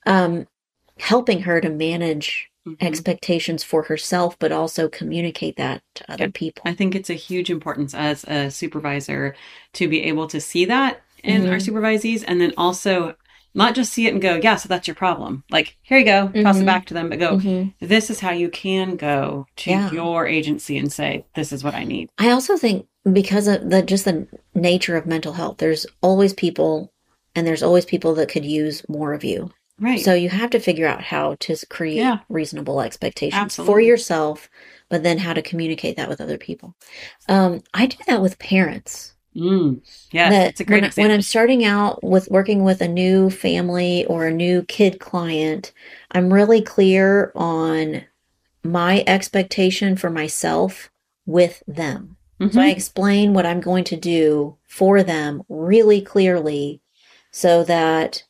Um, 0.05 0.47
helping 0.99 1.43
her 1.43 1.61
to 1.61 1.69
manage 1.69 2.49
Mhm. 2.67 2.75
expectations 2.81 3.63
for 3.63 3.83
herself, 3.83 4.37
but 4.37 4.51
also 4.51 4.89
communicate 4.89 5.55
that 5.55 5.81
to 5.95 6.11
other 6.11 6.25
Yeah. 6.25 6.31
people. 6.33 6.63
I 6.65 6.73
think 6.73 6.93
it's 6.93 7.09
a 7.09 7.13
huge 7.15 7.49
importance 7.49 7.93
as 7.93 8.23
a 8.25 8.51
supervisor 8.51 9.35
to 9.73 9.87
be 9.87 10.03
able 10.03 10.27
to 10.27 10.41
see 10.41 10.65
that 10.65 11.01
in 11.23 11.47
our 11.47 11.57
Mhm. 11.57 11.65
supervisees 11.65 12.23
and 12.27 12.41
then 12.41 12.53
also 12.57 13.15
not 13.53 13.75
just 13.75 13.91
see 13.91 14.07
it 14.07 14.13
and 14.13 14.21
go, 14.21 14.39
yeah, 14.41 14.55
so 14.55 14.69
that's 14.69 14.87
your 14.87 14.95
problem. 14.95 15.43
Like, 15.51 15.75
here 15.81 15.97
you 15.97 16.05
go, 16.05 16.27
toss 16.43 16.57
Mhm. 16.57 16.61
it 16.61 16.65
back 16.65 16.85
to 16.87 16.93
them, 16.93 17.09
but 17.09 17.19
go, 17.19 17.37
Mhm. 17.37 17.73
this 17.81 18.09
is 18.09 18.19
how 18.21 18.31
you 18.31 18.49
can 18.49 18.95
go 18.95 19.45
to 19.57 19.71
Yeah. 19.71 19.91
your 19.91 20.25
agency 20.27 20.77
and 20.77 20.91
say, 20.91 21.25
this 21.35 21.51
is 21.51 21.63
what 21.63 21.73
I 21.75 21.83
need. 21.83 22.09
I 22.17 22.29
also 22.31 22.55
think 22.57 22.85
because 23.11 23.47
of 23.47 23.69
the 23.69 23.81
just 23.81 24.05
the 24.05 24.27
nature 24.55 24.95
of 24.95 25.05
mental 25.05 25.33
health, 25.33 25.57
there's 25.57 25.85
always 26.01 26.33
people, 26.33 26.91
and 27.35 27.45
there's 27.47 27.63
always 27.63 27.85
people 27.85 28.13
that 28.15 28.29
could 28.29 28.45
use 28.45 28.83
more 28.89 29.13
of 29.13 29.23
you. 29.23 29.51
Right. 29.79 29.99
So 30.01 30.13
you 30.13 30.29
have 30.29 30.51
to 30.51 30.59
figure 30.59 30.87
out 30.87 31.01
how 31.01 31.35
to 31.39 31.57
create 31.67 31.97
Yeah. 31.97 32.19
reasonable 32.29 32.81
expectations 32.81 33.55
for 33.55 33.79
yourself, 33.81 34.49
but 34.89 35.01
then 35.03 35.17
how 35.17 35.33
to 35.33 35.41
communicate 35.41 35.97
that 35.97 36.09
with 36.09 36.21
other 36.21 36.37
people. 36.37 36.75
Um, 37.27 37.63
I 37.73 37.87
do 37.87 37.97
that 38.07 38.21
with 38.21 38.37
parents. 38.39 39.13
mm. 39.35 39.79
Yes, 40.11 40.31
that 40.31 40.47
it's 40.49 40.59
a 40.59 40.65
great 40.65 40.77
when, 40.81 40.83
example. 40.85 41.03
when 41.09 41.15
I'm 41.15 41.21
starting 41.21 41.63
out 41.63 42.03
with 42.03 42.29
working 42.29 42.63
with 42.63 42.81
a 42.81 42.87
new 42.87 43.29
family 43.29 44.05
or 44.05 44.27
a 44.27 44.33
new 44.33 44.63
kid 44.63 44.99
client, 44.99 45.71
I'm 46.11 46.33
really 46.33 46.61
clear 46.61 47.31
on 47.33 48.03
my 48.63 49.03
expectation 49.07 49.95
for 49.95 50.09
myself 50.09 50.91
with 51.25 51.63
them. 51.65 52.17
Mhm. 52.41 52.53
So 52.53 52.59
I 52.61 52.67
explain 52.67 53.33
what 53.33 53.45
I'm 53.45 53.61
going 53.61 53.85
to 53.85 53.95
do 53.95 54.57
for 54.67 55.01
them 55.01 55.43
really 55.47 56.01
clearly 56.01 56.80
so 57.31 57.63
that 57.63 58.23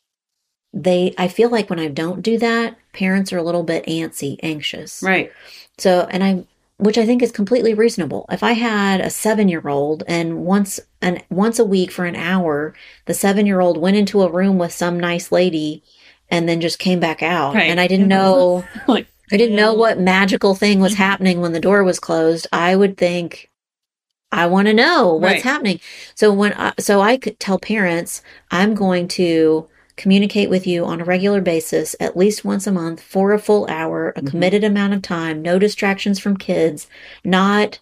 they, 0.73 1.13
I 1.17 1.27
feel 1.27 1.49
like 1.49 1.69
when 1.69 1.79
I 1.79 1.87
don't 1.89 2.21
do 2.21 2.37
that, 2.37 2.77
parents 2.93 3.33
are 3.33 3.37
a 3.37 3.43
little 3.43 3.63
bit 3.63 3.85
antsy, 3.85 4.37
anxious. 4.41 5.03
right. 5.03 5.31
So, 5.77 6.07
and 6.11 6.23
I, 6.23 6.45
which 6.77 6.97
I 6.97 7.05
think 7.05 7.21
is 7.21 7.31
completely 7.31 7.73
reasonable. 7.73 8.25
If 8.31 8.41
I 8.41 8.53
had 8.53 9.01
a 9.01 9.09
seven 9.09 9.47
year 9.49 9.67
old 9.67 10.03
and 10.07 10.45
once 10.45 10.79
and 11.01 11.23
once 11.29 11.59
a 11.59 11.65
week 11.65 11.91
for 11.91 12.05
an 12.05 12.15
hour, 12.15 12.73
the 13.05 13.13
seven 13.13 13.45
year 13.45 13.59
old 13.59 13.77
went 13.77 13.97
into 13.97 14.21
a 14.23 14.31
room 14.31 14.57
with 14.57 14.71
some 14.71 14.99
nice 14.99 15.31
lady 15.31 15.83
and 16.29 16.47
then 16.49 16.59
just 16.61 16.79
came 16.79 16.99
back 16.99 17.21
out 17.21 17.53
Right. 17.53 17.69
and 17.69 17.79
I 17.79 17.87
didn't 17.87 18.07
know 18.07 18.63
like, 18.87 19.05
I 19.31 19.37
didn't 19.37 19.55
know 19.57 19.73
what 19.73 19.99
magical 19.99 20.55
thing 20.55 20.79
was 20.79 20.95
happening 20.95 21.39
when 21.41 21.53
the 21.53 21.59
door 21.59 21.83
was 21.83 21.99
closed. 21.99 22.47
I 22.51 22.75
would 22.75 22.97
think, 22.97 23.50
I 24.31 24.45
want 24.47 24.67
to 24.67 24.73
know 24.73 25.13
what's 25.15 25.33
Right. 25.33 25.41
happening. 25.43 25.79
So 26.15 26.31
when, 26.31 26.53
I, 26.53 26.73
so 26.79 27.01
I 27.01 27.17
could 27.17 27.39
tell 27.39 27.59
parents, 27.59 28.21
I'm 28.49 28.73
going 28.73 29.07
to 29.09 29.67
communicate 29.97 30.49
with 30.49 30.65
you 30.65 30.85
on 30.85 31.01
a 31.01 31.03
regular 31.05 31.41
basis, 31.41 31.95
at 31.99 32.15
least 32.17 32.45
once 32.45 32.65
a 32.65 32.71
month 32.71 33.01
for 33.01 33.33
a 33.33 33.39
full 33.39 33.67
hour, 33.69 34.13
a 34.15 34.21
Mhm. 34.21 34.27
committed 34.31 34.63
amount 34.63 34.93
of 34.93 35.01
time, 35.01 35.41
no 35.41 35.59
distractions 35.59 36.17
from 36.19 36.37
kids, 36.37 36.87
not 37.25 37.77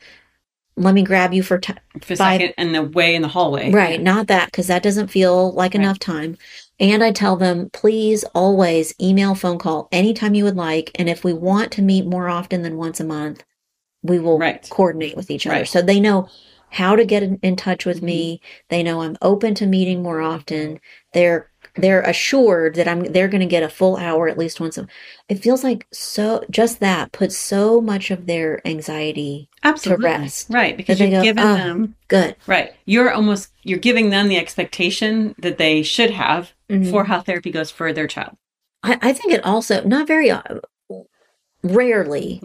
let 0.76 0.94
me 0.94 1.04
grab 1.04 1.34
you 1.34 1.44
for 1.44 1.58
time. 1.60 1.78
for 2.02 2.14
a 2.14 2.16
Five- 2.18 2.40
second 2.40 2.54
and 2.58 2.74
the 2.74 2.84
way 2.84 3.14
in 3.14 3.22
the 3.22 3.28
hallway. 3.28 3.70
Right, 3.70 4.02
not 4.02 4.28
that 4.28 4.46
because 4.46 4.68
that 4.68 4.82
doesn't 4.82 5.10
feel 5.10 5.52
like 5.52 5.74
Right. 5.74 5.82
enough 5.84 6.00
time. 6.00 6.38
And 6.80 7.04
I 7.04 7.12
tell 7.12 7.36
them, 7.36 7.70
please 7.74 8.24
always 8.34 8.94
email, 9.02 9.36
phone 9.36 9.58
call 9.58 9.90
anytime 9.92 10.34
you 10.36 10.46
would 10.46 10.56
like. 10.56 10.92
And 10.96 11.10
if 11.10 11.24
we 11.26 11.34
want 11.34 11.72
to 11.74 11.82
meet 11.82 12.06
more 12.06 12.30
often 12.30 12.62
than 12.62 12.78
once 12.78 13.02
a 13.02 13.04
month, 13.04 13.44
we 14.04 14.20
will 14.20 14.38
Right. 14.40 14.66
coordinate 14.70 15.16
with 15.16 15.30
each 15.32 15.46
other. 15.48 15.58
Right. 15.58 15.68
So 15.68 15.82
they 15.82 16.00
know 16.00 16.30
how 16.72 16.96
to 16.96 17.04
get 17.06 17.24
in, 17.24 17.40
in 17.42 17.56
touch 17.56 17.86
with 17.86 17.98
Mm-hmm. 17.98 18.06
me. 18.06 18.42
They 18.70 18.84
know 18.84 19.02
I'm 19.02 19.18
open 19.22 19.56
to 19.56 19.66
meeting 19.66 20.02
more 20.04 20.22
often. 20.22 20.80
They're 21.14 21.50
they're 21.76 22.02
assured 22.02 22.76
that 22.76 22.88
I'm 22.88 23.04
they're 23.04 23.28
going 23.28 23.42
to 23.42 23.46
get 23.46 23.64
a 23.64 23.70
full 23.70 23.96
hour 23.98 24.28
at 24.28 24.38
least 24.38 24.60
once 24.60 24.78
a 24.78 24.88
it 25.30 25.36
feels 25.42 25.64
like 25.64 25.88
so 25.94 26.44
just 26.50 26.80
that 26.80 27.12
puts 27.12 27.38
so 27.38 27.80
much 27.80 28.12
of 28.12 28.26
their 28.26 28.66
anxiety 28.68 29.50
Absolutely. 29.64 30.06
rest. 30.06 30.48
Right. 30.50 30.76
Because 30.76 31.00
you're 31.00 31.10
go, 31.10 31.22
giving 31.24 31.44
"Oh." 31.44 31.56
them 31.56 31.96
good 32.08 32.36
right. 32.48 32.74
You're 32.86 33.12
almost 33.12 33.50
you're 33.64 33.80
giving 33.80 34.10
them 34.10 34.28
the 34.30 34.38
expectation 34.38 35.36
that 35.40 35.58
they 35.58 35.84
should 35.84 36.12
have 36.12 36.52
Mhm. 36.70 36.90
for 36.92 37.06
how 37.06 37.22
therapy 37.22 37.52
goes 37.52 37.72
for 37.72 37.94
their 37.94 38.08
child. 38.08 38.36
I, 38.84 38.98
I 39.02 39.14
think 39.14 39.34
it 39.34 39.46
also 39.46 39.84
not 39.84 40.08
very 40.08 40.30
uh, 40.32 40.42
rarely 41.64 42.42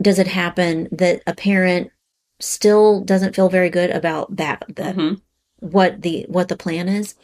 does 0.00 0.18
it 0.18 0.26
happen 0.28 0.88
that 0.92 1.22
a 1.26 1.34
parent 1.34 1.90
still 2.40 3.00
doesn't 3.02 3.34
feel 3.36 3.48
very 3.48 3.68
good 3.70 3.90
about 3.90 4.36
that 4.36 4.64
that 4.76 4.96
Mhm. 4.96 5.20
what 5.60 6.00
the 6.02 6.24
what 6.28 6.48
the 6.48 6.56
plan 6.56 6.88
is 6.88 7.14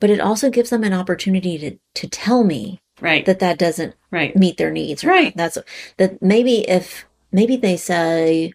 but 0.00 0.10
it 0.10 0.20
also 0.20 0.50
gives 0.50 0.70
them 0.70 0.84
an 0.84 0.92
opportunity 0.92 1.56
to 1.58 1.78
to 1.94 2.08
tell 2.08 2.44
me 2.44 2.80
Right. 3.00 3.24
that 3.26 3.38
that 3.40 3.58
doesn't 3.58 3.94
right. 4.10 4.34
meet 4.36 4.56
their 4.58 4.70
needs 4.70 5.04
Right. 5.04 5.34
that's 5.36 5.56
that 5.96 6.20
maybe 6.22 6.68
if 6.68 7.06
maybe 7.32 7.56
they 7.56 7.76
say 7.76 8.52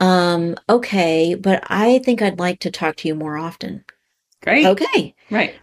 um 0.00 0.56
okay 0.68 1.34
but 1.34 1.62
i 1.68 1.98
think 2.00 2.20
i'd 2.20 2.38
like 2.38 2.58
to 2.60 2.70
talk 2.70 2.96
to 2.96 3.08
you 3.08 3.14
more 3.14 3.36
often 3.38 3.84
Great. 4.42 4.66
okay 4.66 5.14
Right. 5.30 5.54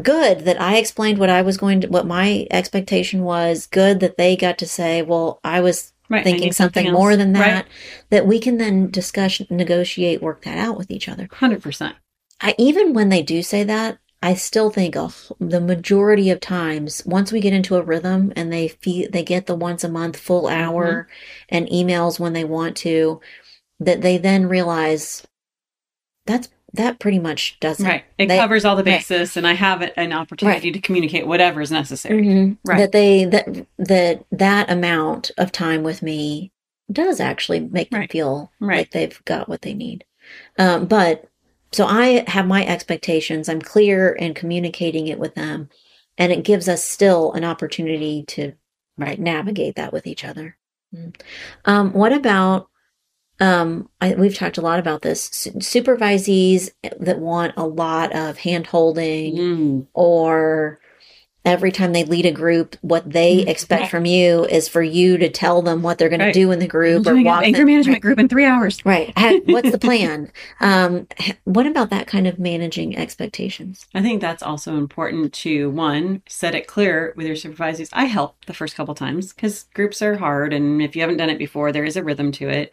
good 0.00 0.40
that 0.46 0.58
I 0.60 0.76
explained 0.76 1.18
what 1.18 1.28
I 1.28 1.42
was 1.42 1.58
going 1.58 1.82
to, 1.82 1.88
what 1.88 2.06
my 2.06 2.46
expectation 2.50 3.24
was. 3.24 3.66
Good 3.66 4.00
that 4.00 4.16
they 4.16 4.36
got 4.36 4.56
to 4.58 4.66
say, 4.66 5.02
well, 5.02 5.38
I 5.44 5.60
was 5.60 5.91
Right. 6.12 6.24
Thinking 6.24 6.46
need 6.48 6.54
something, 6.54 6.92
more 6.92 7.16
than 7.16 7.32
Right. 7.32 7.54
that. 7.54 7.68
That 8.10 8.26
we 8.26 8.38
can 8.38 8.58
then 8.58 8.90
discuss, 8.90 9.40
negotiate, 9.50 10.22
work 10.22 10.42
that 10.42 10.58
out 10.58 10.76
with 10.76 10.90
each 10.90 11.08
other. 11.08 11.26
100%. 11.28 11.94
I 12.40 12.54
even 12.58 12.92
when 12.92 13.08
they 13.08 13.22
do 13.22 13.42
say 13.42 13.64
that, 13.64 13.98
I 14.22 14.34
still 14.34 14.70
think 14.70 14.94
oh, 14.96 15.12
the 15.40 15.60
majority 15.60 16.30
of 16.30 16.38
times 16.40 17.02
once 17.04 17.32
we 17.32 17.40
get 17.40 17.52
into 17.52 17.76
a 17.76 17.82
rhythm 17.82 18.32
and 18.36 18.52
they 18.52 18.68
feel 18.68 19.08
they 19.10 19.24
get 19.24 19.46
the 19.46 19.54
once 19.56 19.82
a 19.84 19.88
month 19.88 20.16
full 20.16 20.44
Mm-hmm. 20.44 20.62
hour 20.62 21.08
and 21.48 21.66
emails 21.68 22.20
when 22.20 22.32
they 22.32 22.44
want 22.44 22.76
to, 22.78 23.20
that 23.80 24.02
they 24.02 24.18
then 24.18 24.46
realize 24.48 25.26
that's 26.26 26.48
that 26.74 26.98
pretty 26.98 27.18
much 27.18 27.58
doesn't 27.60 27.86
Right. 27.86 28.04
It 28.18 28.28
they- 28.28 28.38
covers 28.38 28.64
all 28.64 28.76
the 28.76 28.82
right. 28.84 29.36
and 29.36 29.46
I 29.46 29.52
have 29.52 29.82
an 29.96 30.12
opportunity 30.12 30.72
to 30.72 30.80
communicate 30.80 31.26
whatever 31.26 31.60
is 31.60 31.70
necessary. 31.70 32.22
Mhm. 32.24 32.56
Right. 32.64 32.78
That 32.78 32.92
they 32.92 33.24
that 33.26 33.66
that 33.78 34.24
that 34.32 34.70
amount 34.70 35.30
of 35.36 35.52
time 35.52 35.82
with 35.82 36.02
me 36.02 36.50
does 36.90 37.20
actually 37.20 37.60
make 37.60 37.90
them 37.90 38.00
Right. 38.00 38.10
feel 38.12 38.50
Right. 38.60 38.78
like 38.78 38.90
they've 38.92 39.22
got 39.24 39.48
what 39.48 39.62
they 39.62 39.74
need. 39.74 40.04
Um, 40.58 40.86
but 40.86 41.26
so 41.72 41.86
I 41.86 42.24
have 42.28 42.46
my 42.46 42.64
expectations. 42.66 43.48
I'm 43.48 43.62
clear 43.62 44.10
in 44.10 44.34
communicating 44.34 45.08
it 45.08 45.18
with 45.18 45.34
them, 45.34 45.68
and 46.18 46.32
it 46.32 46.42
gives 46.44 46.68
us 46.68 46.84
still 46.84 47.32
an 47.32 47.44
opportunity 47.44 48.24
to 48.28 48.52
Right. 48.98 49.18
navigate 49.18 49.74
that 49.76 49.92
with 49.92 50.06
each 50.06 50.24
other. 50.24 50.56
Mm. 50.94 51.14
Um, 51.64 51.92
what 51.92 52.12
about? 52.12 52.68
Um, 53.42 53.88
I, 54.00 54.14
we've 54.14 54.36
talked 54.36 54.56
a 54.58 54.62
lot 54.62 54.78
about 54.78 55.02
this. 55.02 55.24
Su- 55.32 55.50
Supervisees 55.52 56.70
that 57.00 57.18
want 57.18 57.54
a 57.56 57.66
lot 57.66 58.12
of 58.14 58.38
hand 58.38 58.68
holding 58.68 59.36
Mm. 59.36 59.86
or 59.94 60.78
every 61.44 61.72
time 61.72 61.92
they 61.92 62.04
lead 62.04 62.24
a 62.24 62.30
group, 62.30 62.76
what 62.82 63.10
they 63.10 63.40
expect 63.40 63.82
Right. 63.82 63.90
from 63.90 64.06
you 64.06 64.44
is 64.44 64.68
for 64.68 64.80
you 64.80 65.18
to 65.18 65.28
tell 65.28 65.60
them 65.60 65.82
what 65.82 65.98
they're 65.98 66.08
going 66.08 66.20
Right. 66.20 66.32
to 66.32 66.40
do 66.40 66.52
in 66.52 66.60
the 66.60 66.68
group 66.68 67.00
or 67.00 67.10
doing 67.14 67.26
an 67.26 67.32
walk 67.32 67.42
anger 67.42 67.58
them- 67.58 67.66
management 67.66 67.96
right. 67.96 68.00
group 68.02 68.20
in 68.20 68.28
three 68.28 68.44
hours. 68.44 68.78
Right. 68.86 69.12
What's 69.46 69.72
the 69.72 69.78
plan? 69.78 70.30
um, 70.60 71.08
what 71.42 71.66
about 71.66 71.90
that 71.90 72.06
kind 72.06 72.28
of 72.28 72.38
managing 72.38 72.96
expectations? 72.96 73.86
I 73.92 74.02
think 74.02 74.20
that's 74.20 74.44
also 74.44 74.76
important 74.76 75.32
to 75.32 75.68
one, 75.70 76.22
set 76.28 76.54
it 76.54 76.68
clear 76.68 77.12
with 77.16 77.26
your 77.26 77.34
supervisors. 77.34 77.88
I 77.92 78.04
help 78.04 78.36
the 78.46 78.54
first 78.54 78.76
couple 78.76 78.94
times 78.94 79.32
because 79.32 79.64
groups 79.74 80.00
are 80.00 80.18
hard. 80.18 80.52
And 80.52 80.80
if 80.80 80.94
you 80.94 81.02
haven't 81.02 81.16
done 81.16 81.28
it 81.30 81.38
before, 81.38 81.72
there 81.72 81.84
is 81.84 81.96
a 81.96 82.04
rhythm 82.04 82.30
to 82.32 82.48
it. 82.48 82.72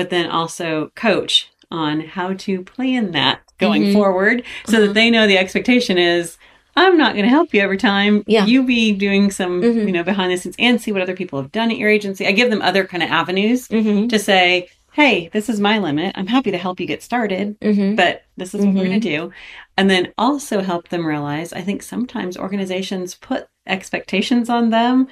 But 0.00 0.08
then 0.08 0.30
also 0.30 0.90
coach 0.96 1.50
on 1.70 2.00
how 2.00 2.32
to 2.32 2.62
plan 2.62 3.10
that 3.12 3.40
going 3.58 3.82
Mhm. 3.82 3.92
forward 3.92 4.42
so 4.64 4.78
Uh-huh. 4.78 4.86
that 4.86 4.94
they 4.94 5.10
know 5.10 5.26
the 5.26 5.36
expectation 5.36 5.98
is 5.98 6.38
I'm 6.74 6.96
not 6.96 7.12
going 7.12 7.24
to 7.26 7.28
help 7.30 7.52
you 7.52 7.60
every 7.60 7.76
time. 7.76 8.24
Yeah. 8.26 8.46
You 8.46 8.62
be 8.62 8.92
doing 8.92 9.30
some, 9.30 9.60
Mhm. 9.60 9.86
you 9.88 9.92
know, 9.92 10.02
behind 10.02 10.32
the 10.32 10.38
scenes 10.38 10.54
and 10.58 10.80
see 10.80 10.90
what 10.90 11.02
other 11.02 11.14
people 11.14 11.38
have 11.42 11.52
done 11.52 11.70
at 11.70 11.76
your 11.76 11.90
agency. 11.90 12.26
I 12.26 12.32
give 12.32 12.48
them 12.48 12.62
other 12.62 12.84
kind 12.84 13.02
of 13.02 13.10
avenues 13.10 13.68
Mm-hmm. 13.68 14.06
to 14.06 14.18
say, 14.18 14.68
hey, 14.92 15.28
this 15.34 15.50
is 15.50 15.60
my 15.60 15.78
limit. 15.78 16.12
I'm 16.16 16.28
happy 16.28 16.50
to 16.52 16.56
help 16.56 16.80
you 16.80 16.86
get 16.86 17.02
started 17.02 17.60
Mm-hmm. 17.60 17.94
but 17.96 18.22
this 18.38 18.54
is 18.54 18.64
what 18.64 18.74
we're 18.74 18.86
going 18.86 19.00
to 19.02 19.08
do. 19.18 19.30
And 19.76 19.90
then 19.90 20.12
also 20.16 20.62
help 20.62 20.88
them 20.88 21.04
realize 21.06 21.52
I 21.52 21.60
think 21.60 21.82
sometimes 21.82 22.38
organizations 22.38 23.14
put 23.16 23.48
expectations 23.66 24.48
on 24.48 24.70
them 24.70 25.08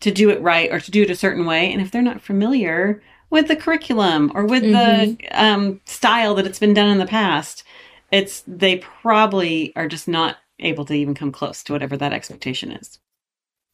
to 0.00 0.10
do 0.10 0.28
it 0.30 0.40
right 0.42 0.72
or 0.72 0.80
to 0.80 0.90
do 0.90 1.02
it 1.02 1.10
a 1.10 1.14
certain 1.14 1.46
way. 1.46 1.70
And 1.72 1.80
if 1.80 1.90
they're 1.92 2.02
not 2.02 2.20
familiar 2.20 3.00
with 3.30 3.48
the 3.48 3.56
curriculum 3.56 4.30
or 4.34 4.44
with 4.46 4.62
the 4.62 5.16
um, 5.32 5.80
style 5.84 6.34
that 6.36 6.46
it's 6.46 6.58
been 6.58 6.74
done 6.74 6.88
in 6.90 6.98
the 6.98 7.06
past, 7.06 7.64
it's 8.12 8.42
they 8.46 8.76
probably 8.78 9.72
are 9.76 9.88
just 9.88 10.06
not 10.08 10.36
able 10.60 10.84
to 10.84 10.94
even 10.94 11.14
come 11.14 11.32
close 11.32 11.62
to 11.64 11.72
whatever 11.72 11.96
that 11.96 12.12
expectation 12.12 12.70
is. 12.70 12.98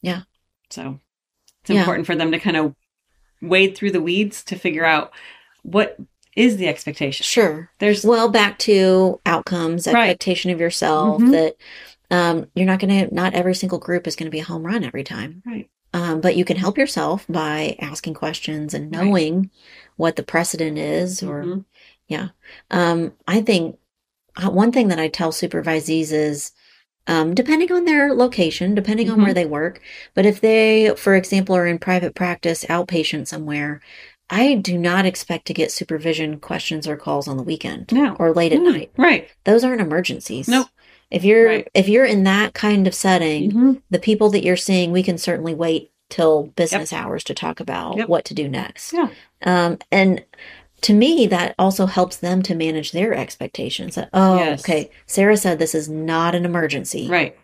Yeah. 0.03 0.23
So 0.71 0.99
it's 1.63 1.71
Yeah. 1.71 1.81
important 1.81 2.07
for 2.07 2.17
them 2.17 2.33
to 2.33 2.39
kind 2.39 2.57
of 2.57 2.75
wade 3.43 3.77
through 3.77 3.91
the 3.93 4.01
weeds 4.03 4.43
to 4.45 4.57
figure 4.57 4.85
out 4.85 5.13
what 5.63 5.99
is 6.37 6.57
the 6.57 6.69
expectation. 6.69 7.25
Sure. 7.25 7.71
There's 7.81 8.05
Well, 8.05 8.31
back 8.31 8.59
to 8.61 9.21
outcomes, 9.27 9.87
Right. 9.87 10.11
expectation 10.11 10.51
of 10.51 10.61
yourself 10.61 11.21
Mhm. 11.21 11.31
that 11.33 11.57
um, 12.13 12.47
you're 12.57 12.67
not 12.67 12.81
going 12.81 13.09
to, 13.09 13.15
not 13.15 13.35
every 13.35 13.55
single 13.55 13.79
group 13.79 14.07
is 14.09 14.17
going 14.17 14.27
to 14.27 14.31
be 14.33 14.41
a 14.41 14.45
home 14.45 14.65
run 14.67 14.83
every 14.85 15.05
time. 15.05 15.43
right. 15.47 15.69
Um, 15.93 16.21
but 16.21 16.37
you 16.37 16.45
can 16.45 16.57
help 16.57 16.79
yourself 16.79 17.27
by 17.29 17.77
asking 17.81 18.15
questions 18.15 18.75
and 18.75 18.95
Right. 18.95 19.05
knowing 19.05 19.51
what 19.97 20.17
the 20.17 20.23
precedent 20.23 20.79
is 20.79 21.23
or 21.23 21.45
Mhm. 21.45 21.65
Um, 22.71 23.13
I 23.29 23.41
think 23.41 23.77
uh, 24.37 24.51
one 24.51 24.71
thing 24.73 24.89
that 24.89 24.99
I 25.01 25.09
tell 25.09 25.33
supervisees 25.33 26.13
is, 26.13 26.53
um, 27.07 27.35
depending 27.35 27.73
on 27.73 27.85
their 27.85 28.15
location, 28.15 28.75
depending 28.75 29.11
on 29.11 29.21
where 29.23 29.35
they 29.35 29.45
work, 29.45 29.81
but 30.15 30.25
if 30.27 30.41
they, 30.41 30.93
for 30.97 31.15
example, 31.17 31.57
are 31.57 31.67
in 31.67 31.79
private 31.79 32.15
practice, 32.15 32.65
outpatient 32.65 33.27
somewhere, 33.27 33.81
I 34.29 34.55
do 34.55 34.79
not 34.79 35.07
expect 35.07 35.47
to 35.47 35.55
get 35.55 35.73
supervision 35.73 36.39
questions 36.39 36.87
or 36.87 36.97
calls 36.97 37.27
on 37.27 37.37
the 37.37 37.43
weekend 37.43 37.91
No. 37.93 38.15
or 38.21 38.33
late 38.33 38.53
at 38.53 38.61
Mm, 38.61 38.73
night. 38.73 38.91
Right. 38.97 39.29
Those 39.45 39.65
aren't 39.65 39.81
emergencies. 39.81 40.47
Nope. 40.49 40.69
If 41.11 41.25
you're 41.25 41.47
Right. 41.47 41.69
if 41.75 41.89
you're 41.89 42.05
in 42.05 42.25
that 42.25 42.55
kind 42.55 42.87
of 42.87 42.95
setting, 42.95 43.51
Mhm. 43.53 43.83
the 43.91 43.99
people 43.99 44.31
that 44.31 44.45
you're 44.45 44.57
seeing, 44.57 44.93
we 44.93 45.03
can 45.03 45.19
certainly 45.19 45.55
wait 45.55 45.91
till 46.09 46.45
business 46.57 46.93
hours 46.93 47.23
to 47.25 47.35
talk 47.35 47.61
about 47.61 47.97
Yep. 47.97 48.09
what 48.09 48.25
to 48.27 48.35
do 48.35 48.49
next. 48.49 48.93
Yeah. 48.93 49.09
Um, 49.43 49.79
and 49.93 50.25
to 50.83 50.93
me, 50.95 51.27
that 51.27 51.55
also 51.59 51.87
helps 51.87 52.17
them 52.17 52.43
to 52.43 52.55
manage 52.55 52.93
their 52.93 53.13
expectations. 53.15 53.95
That, 53.97 54.09
oh, 54.13 54.37
Yes. 54.39 54.61
okay, 54.65 54.91
Sarah 55.07 55.37
said 55.37 55.59
this 55.59 55.75
is 55.75 55.89
not 55.89 56.35
an 56.35 56.45
emergency. 56.45 57.07
Right. 57.09 57.37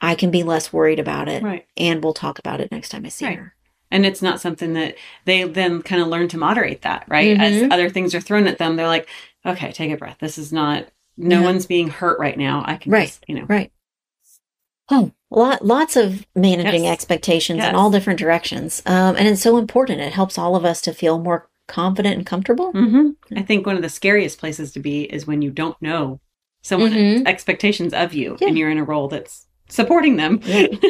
I 0.00 0.14
can 0.14 0.30
be 0.30 0.42
less 0.42 0.72
worried 0.72 0.98
about 0.98 1.28
it, 1.28 1.42
Right. 1.42 1.66
and 1.76 2.02
we'll 2.02 2.12
talk 2.14 2.38
about 2.38 2.60
it 2.60 2.70
next 2.72 2.88
time 2.90 3.04
I 3.04 3.08
see 3.08 3.26
Right. 3.26 3.38
her. 3.38 3.54
And 3.90 4.04
it's 4.04 4.22
not 4.22 4.40
something 4.40 4.72
that 4.74 4.96
they 5.24 5.44
then 5.44 5.82
kind 5.82 6.02
of 6.02 6.08
learn 6.08 6.26
to 6.28 6.38
moderate 6.38 6.82
that, 6.82 7.04
right? 7.08 7.38
As 7.38 7.62
Mhm. 7.62 7.72
other 7.72 7.88
things 7.88 8.14
are 8.14 8.20
thrown 8.20 8.46
at 8.46 8.58
them, 8.58 8.76
they're 8.76 8.88
like, 8.88 9.08
okay, 9.46 9.70
take 9.70 9.92
a 9.92 9.96
breath. 9.96 10.16
This 10.20 10.36
is 10.38 10.52
not, 10.52 10.86
no 11.16 11.40
Yeah. 11.40 11.44
one's 11.44 11.66
being 11.66 11.88
hurt 11.88 12.18
right 12.18 12.36
now. 12.36 12.62
I 12.66 12.76
can 12.76 12.92
Right. 12.92 13.06
just, 13.08 13.24
you 13.28 13.34
know, 13.36 13.46
Right. 13.48 13.70
Oh, 14.90 15.12
lot, 15.30 15.64
lots 15.64 15.96
of 15.96 16.26
managing 16.34 16.84
Yes. 16.84 16.92
expectations 16.92 17.64
in 17.64 17.74
all 17.74 17.90
different 17.90 18.18
directions. 18.18 18.82
Um, 18.84 19.16
and 19.16 19.26
it's 19.26 19.40
so 19.40 19.56
important. 19.56 20.00
It 20.00 20.12
helps 20.12 20.36
all 20.36 20.56
of 20.56 20.64
us 20.64 20.80
to 20.82 20.92
feel 20.92 21.18
more 21.18 21.48
confident 21.68 22.16
and 22.18 22.26
comfortable. 22.26 22.70
hmm 22.72 23.10
I 23.34 23.40
think 23.42 23.64
one 23.66 23.76
of 23.76 23.82
the 23.82 23.88
scariest 23.88 24.38
places 24.38 24.72
to 24.72 24.80
be 24.80 25.04
is 25.04 25.26
when 25.26 25.40
you 25.40 25.50
don't 25.50 25.80
know 25.80 26.20
someone's 26.62 26.94
Mhm. 26.94 27.26
expectations 27.26 27.94
of 27.94 28.12
you 28.12 28.36
Yeah. 28.40 28.48
and 28.48 28.58
you're 28.58 28.70
in 28.70 28.76
a 28.78 28.84
role 28.84 29.08
that's 29.08 29.46
supporting 29.74 30.16
them. 30.16 30.40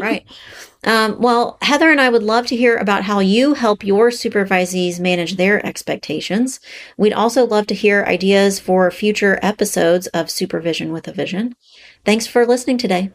right. 0.00 0.24
Um, 0.84 1.18
well, 1.18 1.56
Heather 1.62 1.90
and 1.90 2.00
I 2.00 2.10
would 2.10 2.22
love 2.22 2.46
to 2.48 2.56
hear 2.56 2.76
about 2.76 3.04
how 3.04 3.18
you 3.20 3.54
help 3.54 3.82
your 3.82 4.10
supervisees 4.10 5.00
manage 5.00 5.36
their 5.36 5.64
expectations. 5.64 6.60
We'd 6.98 7.14
also 7.14 7.46
love 7.46 7.66
to 7.68 7.74
hear 7.74 8.04
ideas 8.04 8.60
for 8.60 8.90
future 8.90 9.38
episodes 9.42 10.06
of 10.08 10.30
Supervision 10.30 10.92
with 10.92 11.08
a 11.08 11.12
Vision. 11.12 11.56
Thanks 12.04 12.26
for 12.26 12.46
listening 12.46 12.78
today. 12.78 13.12